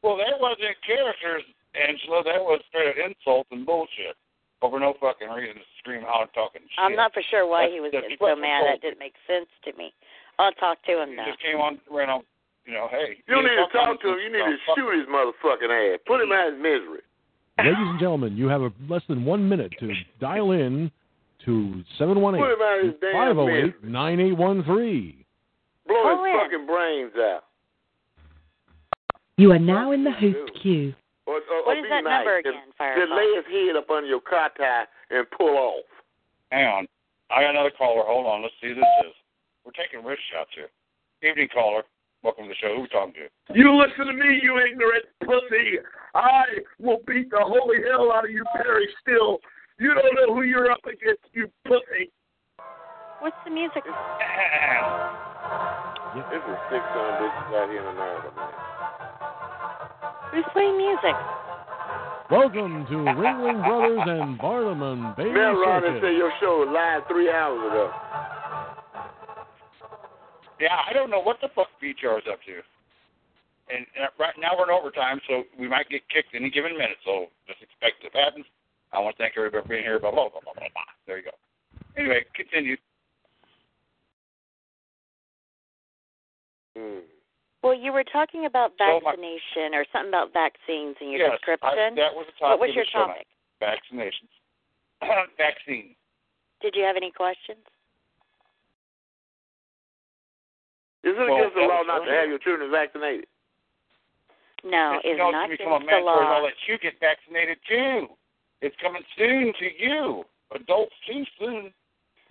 Well, 0.04 0.16
that 0.16 0.40
wasn't 0.40 0.78
characters. 0.86 1.44
Angela, 1.76 2.24
that 2.26 2.42
was 2.42 2.62
straight 2.70 2.90
up 2.90 2.98
insult 2.98 3.46
and 3.52 3.66
bullshit. 3.66 4.16
Over 4.62 4.80
no 4.80 4.94
fucking 5.00 5.30
reason 5.30 5.56
to 5.56 5.68
scream 5.80 6.04
out 6.04 6.28
and 6.28 6.34
talking 6.34 6.62
shit. 6.66 6.80
I'm 6.82 6.96
not 6.96 7.14
for 7.14 7.22
sure 7.30 7.48
why 7.48 7.68
That's- 7.70 7.76
he 7.76 7.80
was 7.80 7.92
getting 7.92 8.18
so 8.20 8.36
mad. 8.36 8.66
That 8.68 8.82
didn't 8.82 9.00
make 9.00 9.16
sense 9.28 9.48
to 9.66 9.72
me. 9.78 9.94
I'll 10.40 10.52
talk 10.60 10.82
to 10.88 11.00
him 11.04 11.10
He 11.10 11.16
now. 11.16 11.26
just 11.28 11.40
came 11.40 11.60
on, 11.60 11.80
ran 11.92 12.10
on, 12.10 12.24
you 12.66 12.74
know, 12.74 12.88
hey. 12.92 13.18
You 13.28 13.36
don't 13.36 13.44
need 13.44 13.56
to 13.58 13.68
talk 13.72 14.02
to 14.02 14.10
him. 14.10 14.20
You 14.20 14.32
need 14.32 14.40
to 14.46 14.58
shoot 14.76 14.98
his 15.00 15.08
motherfucking 15.08 15.94
ass. 15.94 16.00
Put 16.06 16.22
him 16.22 16.32
out 16.32 16.48
of 16.50 16.54
his 16.54 16.62
misery. 16.62 17.02
Ladies 17.60 17.76
and 17.78 18.00
gentlemen, 18.00 18.38
you 18.38 18.48
have 18.48 18.62
a, 18.62 18.72
less 18.88 19.02
than 19.10 19.26
one 19.26 19.48
minute 19.50 19.74
to 19.80 19.92
dial 20.22 20.52
in 20.52 20.92
to 21.46 21.84
Put 21.98 22.12
him 22.12 22.24
out 22.24 22.36
of 22.36 22.86
his 22.86 22.94
damn 23.02 23.36
misery. 23.36 23.74
718-9813. 23.84 25.16
Blow 25.88 26.24
his 26.24 26.42
fucking 26.44 26.66
brains 26.68 27.12
out. 27.18 27.42
You 29.38 29.52
are 29.52 29.60
now 29.60 29.92
in 29.94 30.04
the 30.04 30.12
host 30.12 30.52
queue. 30.62 30.94
Or, 31.26 31.36
or, 31.36 31.66
What 31.66 31.78
or 31.78 31.80
is 31.80 31.86
that 31.90 32.04
nice. 32.04 32.26
number 32.26 32.42
Just- 32.42 32.50
again, 32.50 32.64
Just 32.68 32.80
Firefox? 32.80 33.18
lay 33.18 33.36
his 33.36 33.68
head 33.68 33.76
up 33.78 33.90
under 33.90 34.08
your 34.08 34.20
car 34.22 34.50
tire 34.58 34.88
and 35.12 35.26
pull 35.32 35.56
off. 35.58 35.86
Hang 36.52 36.66
on. 36.66 36.88
I 37.32 37.42
got 37.44 37.52
another 37.52 37.72
caller. 37.78 38.04
Hold 38.06 38.26
on. 38.26 38.42
Let's 38.42 38.54
see 38.62 38.70
who 38.70 38.76
this 38.76 38.84
is. 39.06 39.14
We're 39.66 39.72
taking 39.72 40.04
wrist 40.04 40.22
shots 40.34 40.50
here. 40.56 40.70
Evening 41.24 41.48
caller. 41.54 41.84
Welcome 42.22 42.46
to 42.46 42.50
the 42.50 42.56
show. 42.60 42.76
Who 42.76 42.82
we 42.82 42.88
talking 42.90 43.14
to? 43.16 43.30
You 43.56 43.72
You 43.72 43.80
listen 43.80 44.08
to 44.08 44.14
me, 44.14 44.40
you 44.44 44.60
ignorant 44.60 45.06
pussy. 45.24 45.80
I 46.16 46.44
will 46.80 47.00
beat 47.08 47.30
the 47.32 47.40
holy 47.40 47.78
hell 47.88 48.12
out 48.12 48.26
of 48.26 48.32
you, 48.32 48.44
Perry 48.58 48.90
Steele. 49.02 49.38
You 49.80 49.94
don't 49.94 50.16
know 50.16 50.36
who 50.36 50.44
you're 50.44 50.70
up 50.70 50.84
against, 50.84 51.24
you 51.32 51.50
pussy. 51.66 52.12
What's 53.22 53.38
the 53.46 53.52
music? 53.52 53.84
This 53.86 53.94
is 56.36 56.60
six 56.68 56.84
son 56.92 57.12
bitches 57.24 57.56
out 57.56 57.70
here 57.72 57.80
in 57.80 57.88
America, 57.88 58.32
man. 58.36 58.52
Who's 60.34 60.46
playing 60.52 60.78
music? 60.78 61.16
Welcome 62.30 62.86
to 62.88 62.98
Ringling 63.16 63.64
Brothers 63.64 64.20
and 64.20 64.38
Barnum 64.38 65.14
Baby 65.16 65.32
Mel 65.32 65.54
Ron 65.56 65.82
Circus. 65.82 66.02
said 66.04 66.16
your 66.18 66.32
show 66.40 66.60
was 66.66 66.70
live 66.70 67.08
three 67.08 67.32
hours 67.32 67.64
ago. 67.64 67.92
Yeah, 70.60 70.76
I 70.88 70.94
don't 70.94 71.10
know 71.10 71.22
what 71.22 71.38
the 71.42 71.48
fuck 71.56 71.68
BTR 71.82 72.20
is 72.20 72.28
up 72.32 72.40
to. 72.46 72.60
And 73.72 73.86
uh, 74.02 74.10
right 74.20 74.34
now 74.40 74.58
we're 74.58 74.66
in 74.66 74.76
overtime, 74.76 75.22
so 75.30 75.44
we 75.58 75.68
might 75.70 75.88
get 75.90 76.02
kicked 76.10 76.34
any 76.34 76.50
given 76.50 76.74
minute. 76.74 76.98
So 77.06 77.28
just 77.48 77.62
expect 77.62 78.04
it 78.04 78.12
happens. 78.18 78.46
I 78.92 79.00
want 79.00 79.16
to 79.16 79.22
thank 79.24 79.38
everybody 79.38 79.62
for 79.64 79.70
being 79.70 79.84
here. 79.84 80.00
Blah 80.00 80.12
blah 80.12 80.28
blah 80.30 80.42
blah 80.42 80.54
blah. 80.58 80.74
blah. 80.74 80.90
There 81.06 81.18
you 81.18 81.24
go. 81.30 81.36
Anyway, 81.96 82.26
continue. 82.36 82.76
Hmm. 86.76 87.06
Well, 87.62 87.76
you 87.78 87.92
were 87.92 88.04
talking 88.08 88.46
about 88.46 88.72
So 88.80 89.00
my- 89.04 89.12
vaccination 89.12 89.76
or 89.76 89.86
something 89.92 90.10
about 90.10 90.34
vaccines 90.34 90.96
in 91.02 91.12
your 91.12 91.28
yes, 91.28 91.32
I, 91.32 91.36
description. 91.38 91.96
that 91.96 92.16
was 92.16 92.26
the 92.26 92.36
topic 92.40 92.60
what 92.60 92.60
was 92.60 92.76
your 92.76 92.86
topic? 92.92 93.28
Night. 93.62 93.78
Vaccinations. 93.78 94.32
Vaccine. 95.38 95.94
Did 96.62 96.76
you 96.76 96.84
have 96.84 96.96
any 96.96 97.12
questions? 97.12 97.62
Is 101.04 101.16
it 101.16 101.18
Well, 101.18 101.38
against 101.38 101.56
the 101.56 101.62
law 101.64 101.82
not 101.88 102.04
to 102.06 102.12
have 102.12 102.28
your 102.28 102.40
children 102.40 102.72
vaccinated? 102.72 103.26
No, 104.64 105.00
It's 105.00 105.16
it's 105.16 105.20
not 105.20 105.32
to 105.32 105.38
a 105.40 105.44
against 105.46 105.64
the 105.64 105.70
mandatory 105.88 106.04
law 106.04 106.40
law. 106.40 106.42
that 106.44 106.58
you 106.68 106.78
get 106.80 107.00
vaccinated 107.00 107.58
too. 107.68 108.08
It's 108.62 108.76
coming 108.84 109.04
soon 109.18 109.54
to 109.56 109.68
you. 109.80 110.24
Adults 110.52 110.92
too 111.08 111.24
soon. 111.40 111.72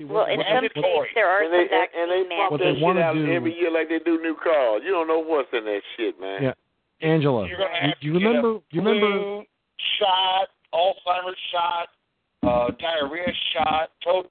Well, 0.01 0.27
in 0.27 0.39
some 0.47 0.63
what- 0.63 0.71
states 0.77 1.11
there 1.15 1.27
are 1.27 1.43
and 1.43 1.53
they, 1.53 1.65
some 1.67 1.79
vaccine 1.81 2.03
and 2.03 2.11
they 2.13 2.37
pump 2.37 2.51
What 2.53 2.61
that 2.61 2.75
they 2.75 2.81
shit 2.81 2.99
out 3.01 3.15
do- 3.15 3.33
every 3.33 3.55
year 3.57 3.71
like 3.71 3.89
they 3.89 3.99
do 4.01 4.21
new 4.21 4.37
cars. 4.37 4.83
You 4.85 4.91
don't 4.93 5.09
know 5.09 5.19
what's 5.25 5.49
in 5.53 5.65
that 5.65 5.83
shit, 5.97 6.21
man. 6.21 6.43
Yeah. 6.43 6.55
Angela, 7.01 7.49
You're 7.49 7.57
going 7.59 7.73
to 7.73 7.81
have 7.81 7.95
you 8.01 8.13
to 8.13 8.19
get 8.19 8.27
remember? 8.27 8.51
a 8.57 8.61
You 8.71 8.83
remember? 8.83 9.11
flu 9.11 9.45
shot, 9.99 10.49
Alzheimer's 10.75 11.39
shot, 11.51 11.89
uh, 12.43 12.71
diarrhea 12.79 13.33
shot, 13.55 13.91
toe 14.05 14.27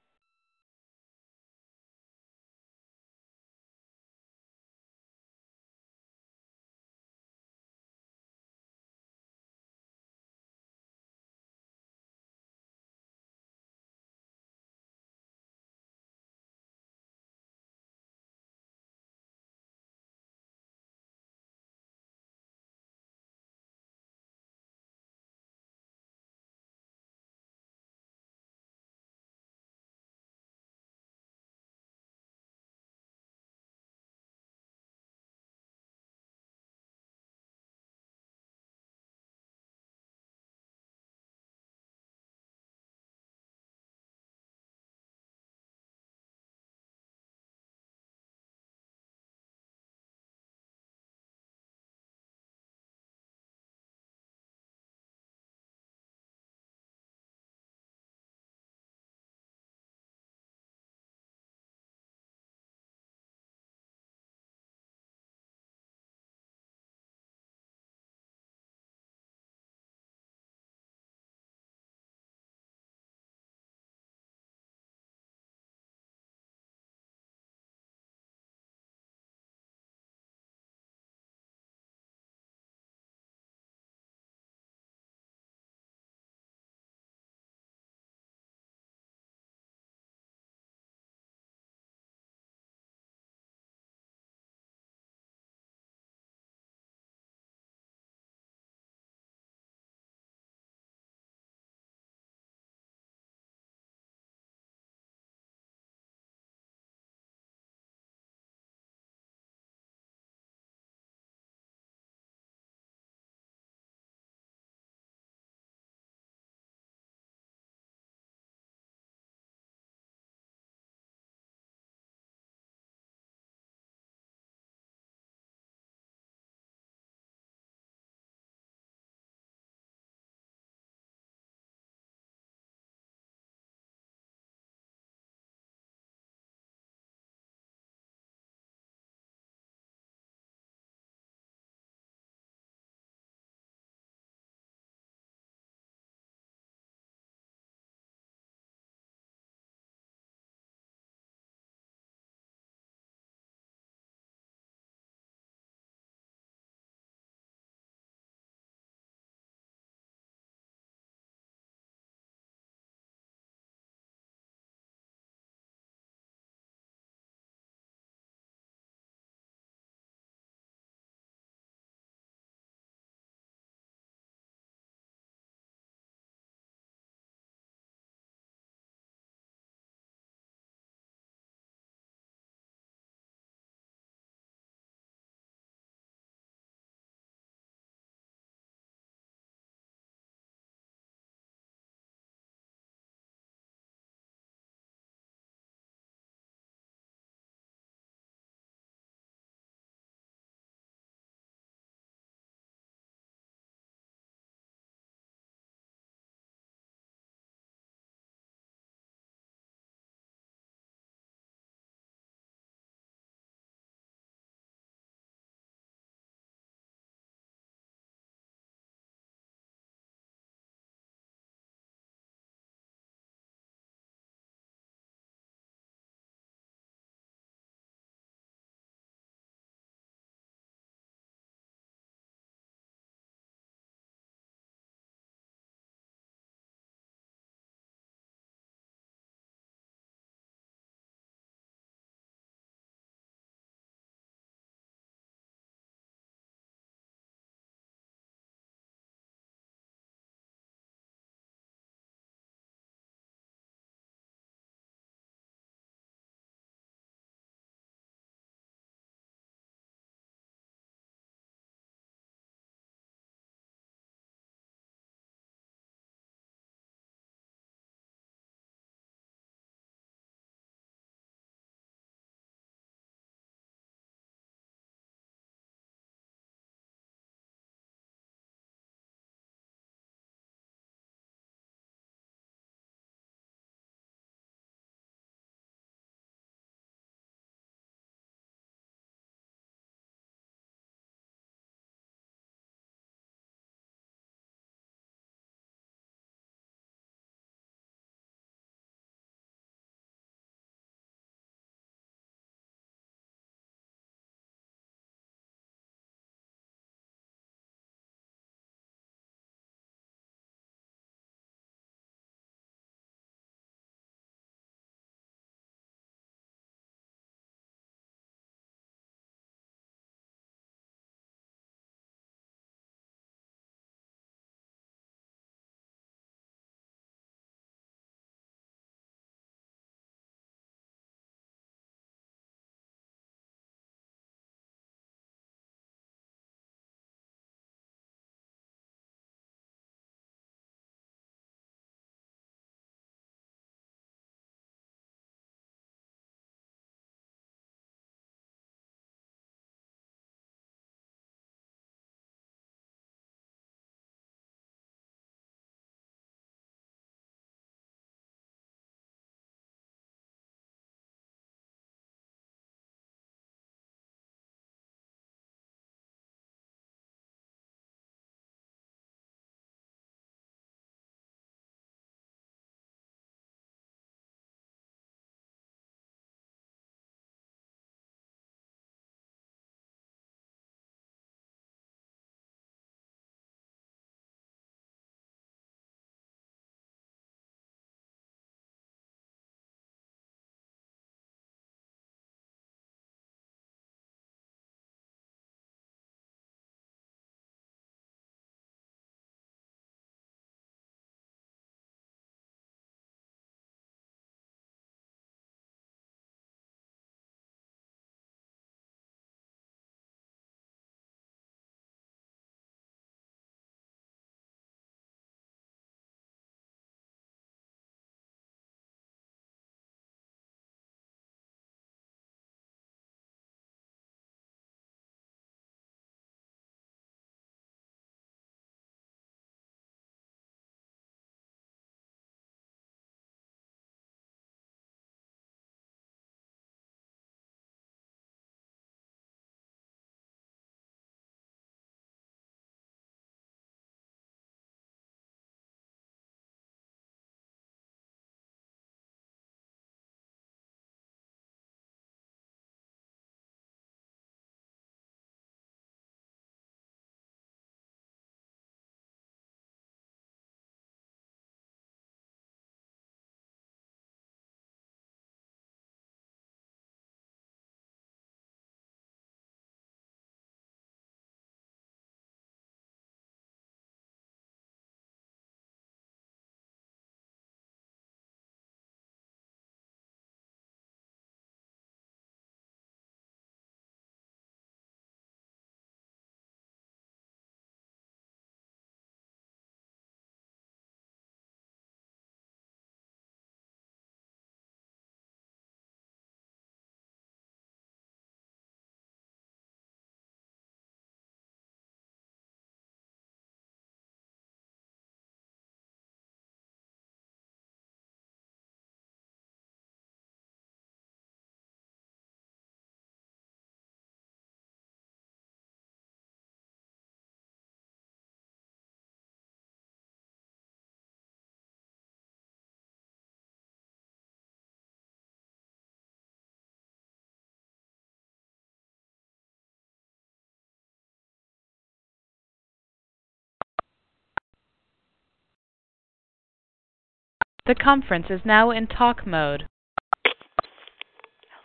The 537.68 537.74
conference 537.74 538.26
is 538.30 538.40
now 538.46 538.70
in 538.70 538.86
talk 538.86 539.26
mode. 539.26 539.68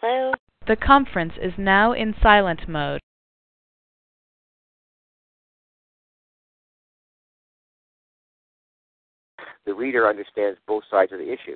Hello? 0.01 0.33
The 0.67 0.75
conference 0.75 1.33
is 1.41 1.53
now 1.57 1.93
in 1.93 2.13
silent 2.21 2.67
mode. 2.67 2.99
the 9.65 9.73
reader 9.73 10.09
understands 10.09 10.59
both 10.67 10.83
sides 10.91 11.13
of 11.13 11.19
the 11.19 11.31
issue. 11.31 11.55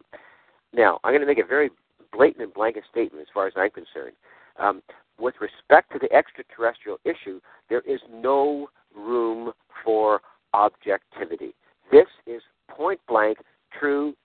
Now, 0.73 0.97
I'm 1.03 1.11
going 1.11 1.19
to 1.19 1.27
make 1.27 1.43
a 1.43 1.45
very 1.45 1.69
blatant 2.13 2.41
and 2.41 2.53
blanket 2.53 2.83
statement 2.89 3.21
as 3.21 3.27
far 3.33 3.47
as 3.47 3.53
I'm 3.57 3.69
concerned. 3.69 4.15
Um, 4.57 4.81
with 5.19 5.35
respect 5.41 5.91
to 5.91 5.99
the 5.99 6.11
extraterrestrial 6.13 6.99
issue, 7.03 7.41
there 7.69 7.81
is 7.81 7.99
no 8.09 8.69
room 8.95 9.51
for 9.83 10.21
objectivity. 10.53 11.53
This 11.91 12.07
is 12.25 12.41
point 12.69 13.01
blank 13.09 13.39
true. 13.77 14.15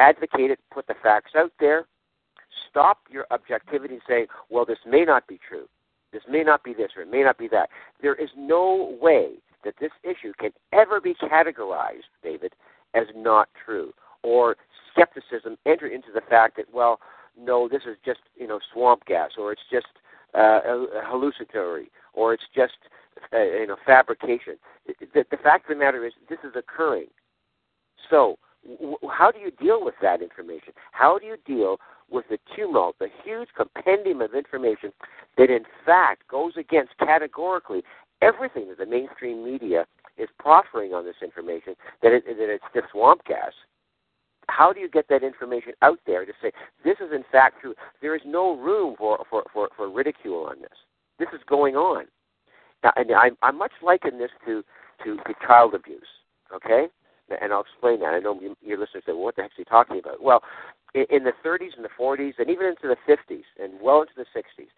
Advocate 0.00 0.50
it, 0.50 0.58
put 0.72 0.86
the 0.86 0.94
facts 1.02 1.32
out 1.36 1.52
there. 1.60 1.84
Stop 2.70 3.00
your 3.10 3.26
objectivity 3.30 3.94
and 3.94 4.02
say, 4.08 4.26
well, 4.48 4.64
this 4.64 4.78
may 4.86 5.04
not 5.04 5.26
be 5.26 5.38
true. 5.46 5.66
This 6.10 6.22
may 6.28 6.42
not 6.42 6.64
be 6.64 6.72
this 6.72 6.92
or 6.96 7.02
it 7.02 7.10
may 7.10 7.22
not 7.22 7.36
be 7.36 7.48
that. 7.48 7.68
There 8.00 8.14
is 8.14 8.30
no 8.34 8.96
way 9.00 9.34
that 9.62 9.74
this 9.78 9.90
issue 10.02 10.32
can 10.38 10.52
ever 10.72 11.02
be 11.02 11.14
categorized, 11.14 12.08
David, 12.22 12.54
as 12.94 13.06
not 13.14 13.48
true, 13.64 13.92
or 14.22 14.56
skepticism 14.90 15.58
enter 15.66 15.86
into 15.86 16.08
the 16.14 16.22
fact 16.22 16.56
that 16.56 16.72
well, 16.72 16.98
no, 17.38 17.68
this 17.68 17.82
is 17.82 17.96
just 18.04 18.20
you 18.36 18.46
know 18.46 18.58
swamp 18.72 19.04
gas, 19.04 19.32
or 19.38 19.52
it's 19.52 19.62
just 19.70 19.86
uh, 20.34 20.60
hallucinatory, 21.04 21.90
or 22.14 22.32
it's 22.32 22.44
just 22.54 22.78
uh, 23.32 23.38
you 23.38 23.66
know 23.66 23.76
fabrication. 23.86 24.56
The, 24.86 25.24
the 25.30 25.36
fact 25.36 25.70
of 25.70 25.76
the 25.76 25.84
matter 25.84 26.06
is, 26.06 26.14
this 26.28 26.38
is 26.42 26.52
occurring. 26.56 27.08
So, 28.08 28.38
how 29.10 29.30
do 29.30 29.38
you 29.38 29.50
deal 29.50 29.84
with 29.84 29.94
that 30.02 30.22
information? 30.22 30.72
How 30.92 31.18
do 31.18 31.26
you 31.26 31.36
deal 31.46 31.78
with 32.10 32.26
the 32.28 32.38
tumult, 32.54 32.96
the 32.98 33.08
huge 33.24 33.48
compendium 33.56 34.20
of 34.20 34.34
information 34.34 34.92
that, 35.38 35.50
in 35.50 35.64
fact, 35.86 36.26
goes 36.28 36.52
against 36.56 36.92
categorically 36.98 37.82
everything 38.20 38.68
that 38.68 38.78
the 38.78 38.86
mainstream 38.86 39.44
media 39.44 39.86
is 40.18 40.28
proffering 40.38 40.92
on 40.92 41.04
this 41.04 41.16
information 41.22 41.74
that, 42.02 42.12
it, 42.12 42.24
that 42.26 42.52
it's 42.52 42.64
the 42.74 42.82
swamp 42.92 43.24
gas. 43.24 43.52
How 44.48 44.72
do 44.72 44.80
you 44.80 44.88
get 44.88 45.08
that 45.08 45.22
information 45.22 45.72
out 45.80 46.00
there 46.06 46.26
to 46.26 46.32
say 46.42 46.50
this 46.84 46.96
is 47.00 47.12
in 47.12 47.24
fact 47.30 47.60
true? 47.60 47.74
There 48.02 48.14
is 48.14 48.22
no 48.26 48.56
room 48.56 48.96
for, 48.98 49.24
for, 49.30 49.44
for, 49.52 49.68
for 49.76 49.88
ridicule 49.88 50.46
on 50.50 50.60
this. 50.60 50.70
This 51.18 51.28
is 51.32 51.40
going 51.48 51.76
on. 51.76 52.06
Now, 52.82 52.92
and 52.96 53.10
I, 53.12 53.30
I 53.42 53.52
much 53.52 53.72
liken 53.82 54.18
this 54.18 54.30
to, 54.46 54.64
to, 55.04 55.16
to 55.16 55.34
child 55.46 55.74
abuse, 55.74 56.02
okay? 56.54 56.88
And 57.40 57.52
I'll 57.52 57.62
explain 57.62 58.00
that. 58.00 58.14
I 58.14 58.18
know 58.18 58.38
your 58.62 58.78
listeners 58.78 59.04
say, 59.06 59.12
well, 59.12 59.24
what 59.24 59.36
the 59.36 59.42
heck 59.42 59.52
is 59.52 59.58
he 59.58 59.64
talking 59.64 59.98
about? 59.98 60.22
Well, 60.22 60.42
in, 60.94 61.04
in 61.10 61.24
the 61.24 61.32
30s 61.44 61.76
and 61.76 61.84
the 61.84 61.90
40s, 61.98 62.34
and 62.38 62.50
even 62.50 62.66
into 62.66 62.88
the 62.88 62.96
50s, 63.08 63.44
and 63.62 63.80
well 63.80 64.02
into 64.02 64.14
the 64.16 64.26
60s, 64.36 64.68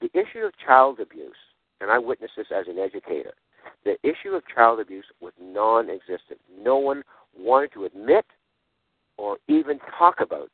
the 0.00 0.10
issue 0.18 0.44
of 0.44 0.52
child 0.64 1.00
abuse, 1.00 1.36
and 1.80 1.90
I 1.90 1.98
witnessed 1.98 2.34
this 2.36 2.48
as 2.54 2.66
an 2.68 2.78
educator, 2.78 3.34
the 3.84 3.96
issue 4.02 4.34
of 4.34 4.42
child 4.52 4.80
abuse 4.80 5.04
was 5.20 5.32
non 5.40 5.88
existent. 5.88 6.40
No 6.60 6.76
one 6.78 7.02
wanted 7.36 7.72
to 7.72 7.84
admit 7.84 8.26
or 9.16 9.38
even 9.48 9.78
talk 9.98 10.20
about 10.20 10.50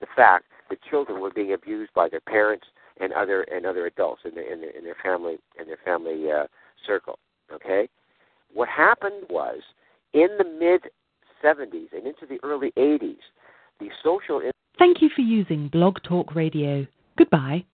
the 0.00 0.06
fact 0.14 0.44
that 0.70 0.78
children 0.88 1.20
were 1.20 1.30
being 1.30 1.52
abused 1.52 1.92
by 1.94 2.08
their 2.08 2.20
parents 2.20 2.66
and 3.00 3.12
other 3.12 3.42
and 3.42 3.66
other 3.66 3.86
adults 3.86 4.22
in 4.24 4.34
their 4.34 4.52
in 4.52 4.60
their, 4.60 4.70
in 4.70 4.84
their 4.84 4.96
family 5.02 5.38
in 5.58 5.66
their 5.66 5.78
family 5.84 6.30
uh, 6.30 6.46
circle. 6.86 7.18
Okay, 7.52 7.88
what 8.52 8.68
happened 8.68 9.24
was 9.28 9.60
in 10.12 10.28
the 10.38 10.44
mid 10.44 10.90
70s 11.42 11.92
and 11.92 12.06
into 12.06 12.26
the 12.28 12.38
early 12.42 12.72
80s, 12.76 13.16
the 13.80 13.88
social. 14.02 14.40
Thank 14.78 15.02
you 15.02 15.10
for 15.14 15.22
using 15.22 15.68
Blog 15.68 15.98
Talk 16.02 16.34
Radio. 16.34 16.86
Goodbye. 17.16 17.64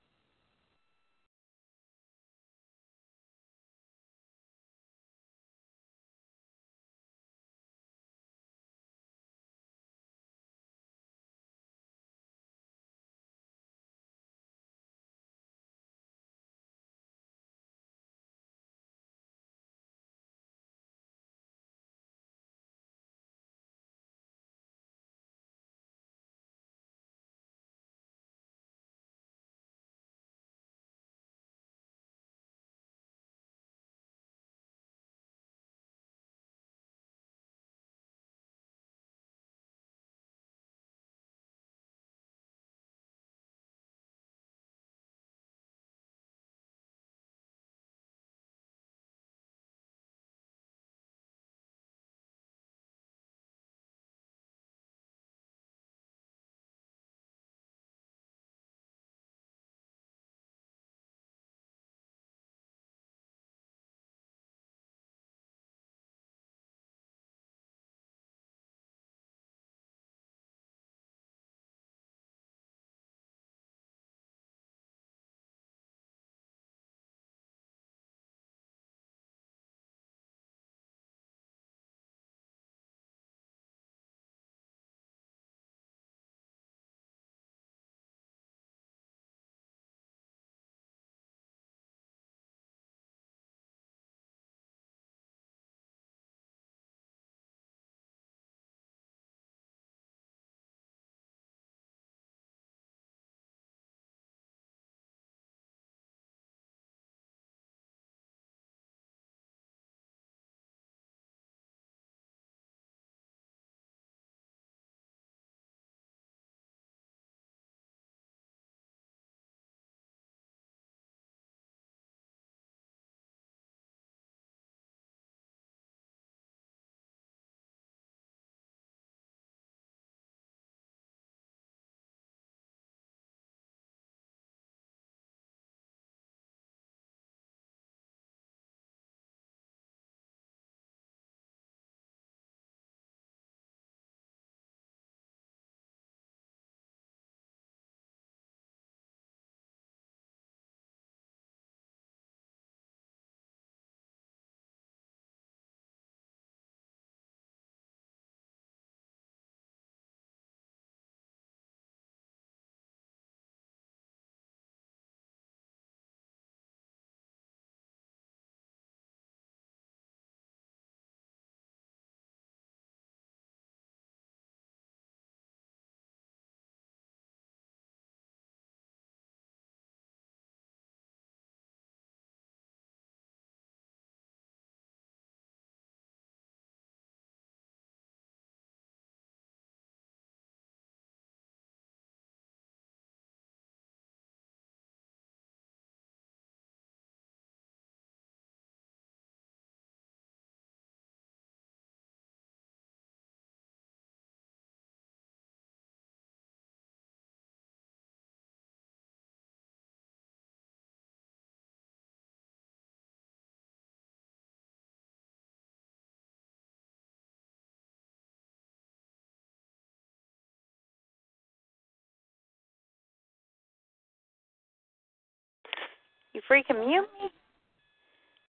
You 226.39 226.43
freaking 226.49 226.87
mute 226.87 227.09
me? 227.21 227.31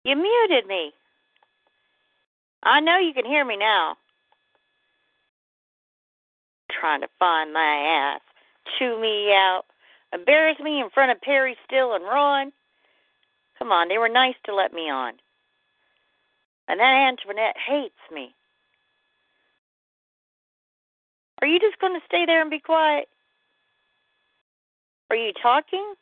You 0.06 0.16
muted 0.16 0.68
me. 0.68 0.94
I 2.64 2.80
know 2.80 2.98
you 2.98 3.14
can 3.14 3.26
hear 3.26 3.44
me 3.44 3.58
now. 3.58 3.98
Trying 6.72 7.02
to 7.02 7.10
find 7.20 7.52
my 7.52 7.60
ass, 7.60 8.22
chew 8.80 9.02
me 9.02 9.34
out, 9.34 9.64
embarrass 10.14 10.58
me 10.62 10.80
in 10.80 10.92
front 10.92 11.12
of 11.12 11.20
Perry 11.20 11.58
Steele 11.68 11.94
and 11.94 12.06
Ron. 12.06 12.54
Come 13.60 13.74
on, 13.74 13.90
they 13.90 13.98
were 13.98 14.08
nice 14.08 14.36
to 14.46 14.56
let 14.56 14.72
me 14.72 14.90
on. 14.90 15.16
And 16.70 16.80
that 16.80 17.10
Antoinette 17.10 17.58
hates 17.58 18.00
me. 18.14 18.34
Are 21.42 21.48
you 21.48 21.60
just 21.60 21.80
going 21.80 22.00
to 22.00 22.06
stay 22.06 22.26
there 22.26 22.40
and 22.40 22.50
be 22.50 22.60
quiet? 22.60 23.10
Are 25.10 25.18
you 25.18 25.34
talking? 25.34 25.96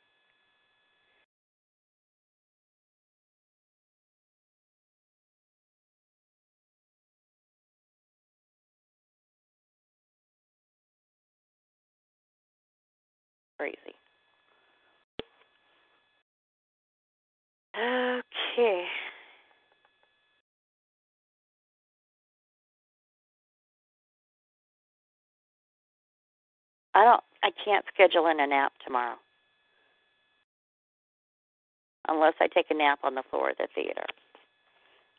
Crazy. 13.61 13.77
Okay. 17.77 18.85
I 26.95 27.03
don't 27.03 27.23
I 27.43 27.51
can't 27.63 27.85
schedule 27.93 28.25
in 28.25 28.39
a 28.39 28.47
nap 28.47 28.73
tomorrow. 28.83 29.17
Unless 32.07 32.33
I 32.41 32.47
take 32.47 32.65
a 32.71 32.73
nap 32.73 32.97
on 33.03 33.13
the 33.13 33.21
floor 33.29 33.51
of 33.51 33.57
the 33.57 33.67
theater. 33.75 34.05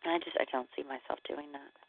And 0.03 0.15
I 0.15 0.19
just 0.19 0.37
I 0.41 0.47
don't 0.51 0.69
see 0.75 0.83
myself 0.83 1.21
doing 1.29 1.53
that. 1.53 1.82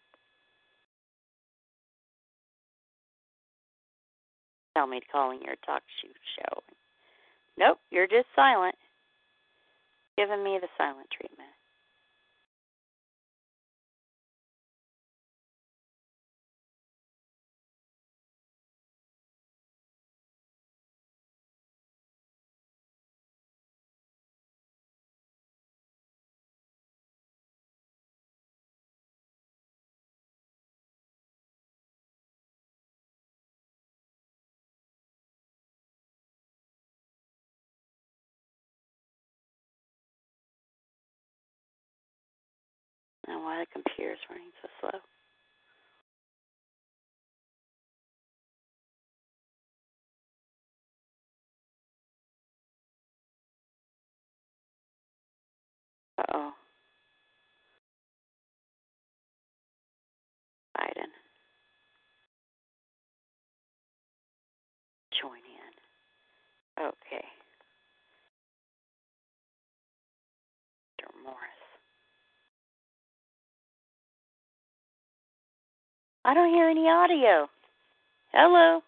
Tell 4.75 4.87
me 4.87 5.01
calling 5.11 5.39
your 5.45 5.55
talk 5.65 5.83
show. 6.01 6.63
Nope, 7.57 7.77
you're 7.91 8.07
just 8.07 8.27
silent. 8.35 8.75
Giving 10.17 10.43
me 10.43 10.57
the 10.61 10.67
silent 10.77 11.07
treatment. 11.11 11.52
Why 43.43 43.59
the 43.59 43.65
computer's 43.71 44.19
running 44.29 44.51
so 44.61 44.69
slow. 44.79 44.99
Uh 56.17 56.23
oh. 56.33 56.53
Biden. 60.77 61.11
Join 65.21 65.37
in. 65.37 66.85
Okay. 66.85 67.25
Mr. 71.03 71.23
Morris. 71.23 71.37
I 76.25 76.33
don't 76.33 76.53
hear 76.53 76.69
any 76.69 76.87
audio. 76.87 77.49
Hello. 78.31 78.81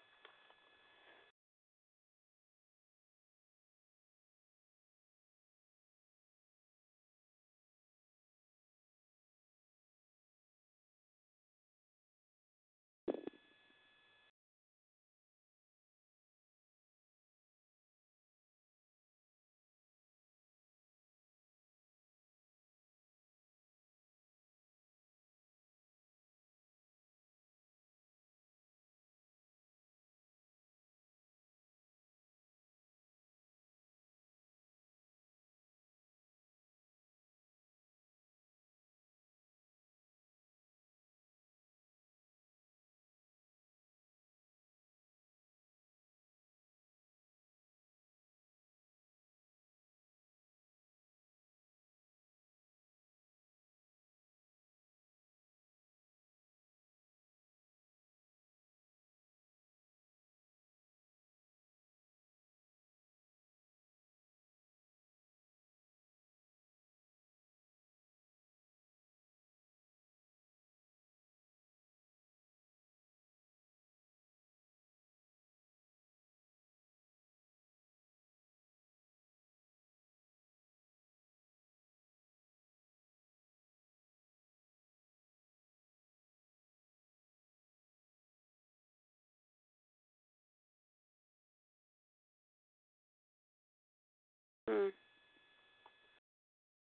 Hmm. 94.76 94.88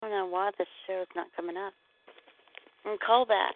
I 0.01 0.09
don't 0.09 0.17
know 0.17 0.25
why 0.25 0.51
this 0.57 0.67
show's 0.87 1.07
not 1.15 1.27
coming 1.35 1.57
up. 1.57 1.73
And 2.85 2.99
call 2.99 3.25
back. 3.25 3.55